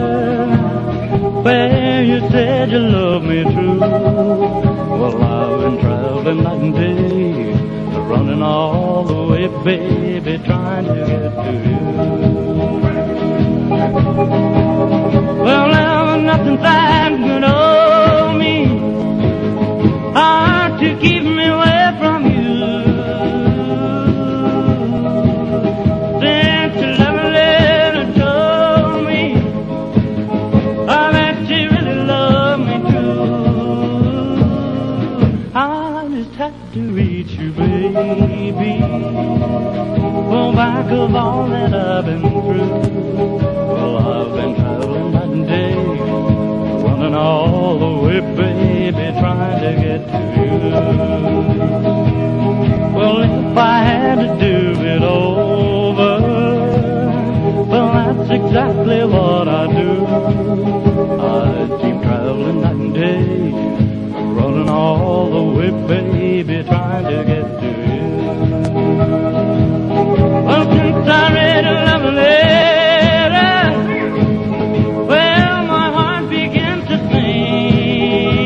[1.44, 7.54] where you said you love me true, well, I've been traveling night and day
[8.08, 11.80] running all the way, baby, trying to get to you.
[15.44, 18.66] Well, now nothing's that good of me,
[20.14, 21.16] hard to keep
[40.57, 42.79] back of all that I've been through.
[43.71, 45.75] Well, I've been traveling night and day,
[46.84, 50.53] running all the way, baby, trying to get to you.
[52.97, 56.13] Well, if I had to do it over,
[57.69, 59.91] well, that's exactly what I do.
[61.21, 63.51] I'd keep traveling night and day,
[64.39, 67.47] running all the way, baby, trying to get
[71.09, 73.59] I read a love letter,
[75.05, 78.38] well, my heart began to sing.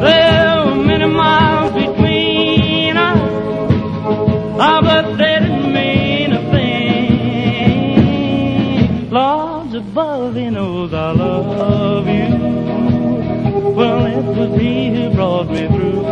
[0.00, 3.20] There were many miles between us,
[4.58, 7.90] ah, but didn't mean a thing.
[9.10, 12.28] Lord's above, knows I love you.
[13.74, 16.02] Well, it was He who brought me through.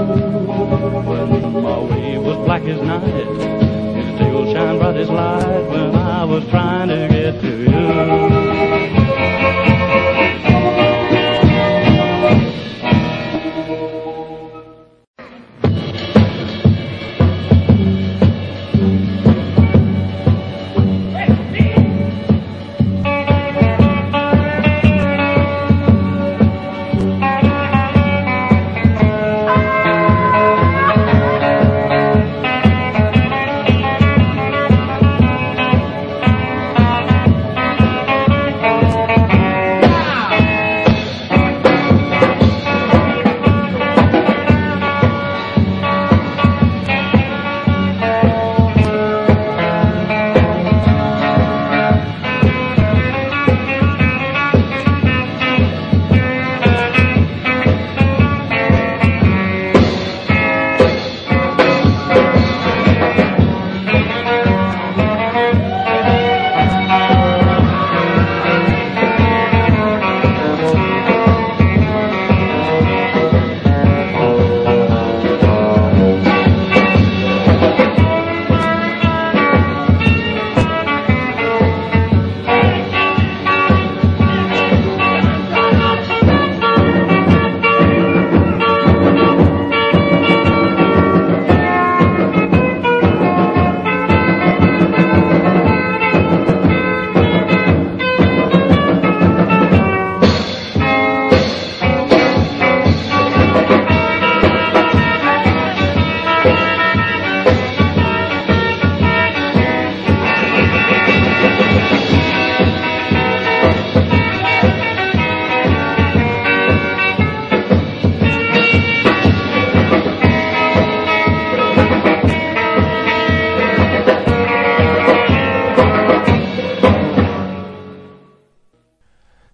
[1.60, 3.28] My way was black as night,
[5.09, 8.38] when I was trying to get to you.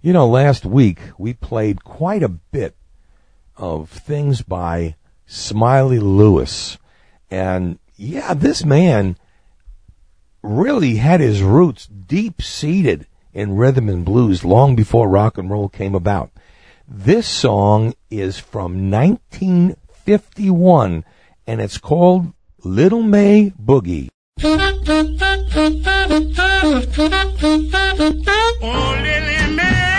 [0.05, 2.77] You know, last week we played quite a bit
[3.57, 6.77] of things by Smiley Lewis.
[7.31, 9.17] And yeah, this man
[10.43, 15.71] really had his roots deep seated in rhythm and blues long before rock and roll
[15.71, 16.31] came about.
[16.87, 21.05] This song is from 1951
[21.47, 24.11] and it's called Little May Boogie.
[28.67, 29.94] Oh, Lily May,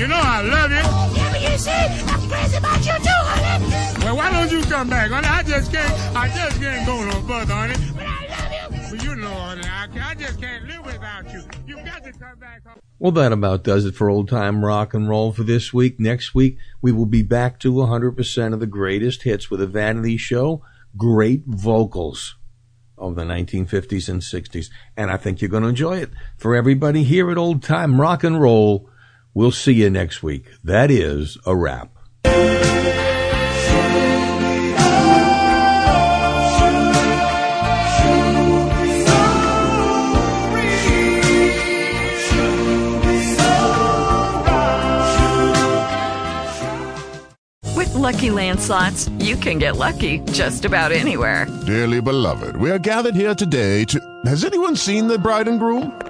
[0.00, 0.78] You know I love you.
[0.78, 4.02] Yeah, but you see, I'm crazy about you too, honey.
[4.02, 5.26] Well, why don't you come back, honey?
[5.26, 7.74] I just can't, I just can't go no further, honey.
[7.94, 8.96] But I love you.
[8.96, 11.42] Well, you know, honey, I, I just can't live without you.
[11.66, 12.80] You got to come back home.
[12.98, 16.00] Well, that about does it for old time rock and roll for this week.
[16.00, 20.16] Next week, we will be back to 100% of the greatest hits with a vanity
[20.16, 20.62] show,
[20.96, 22.36] great vocals
[22.96, 24.70] of the 1950s and 60s.
[24.96, 26.08] And I think you're going to enjoy it.
[26.38, 28.88] For everybody here at Old Time Rock and Roll,
[29.40, 30.44] we'll see you next week.
[30.62, 31.96] That is a wrap.
[47.74, 51.46] With Lucky Land slots, you can get lucky just about anywhere.
[51.64, 53.98] Dearly beloved, we are gathered here today to.
[54.26, 56.09] Has anyone seen the bride and groom?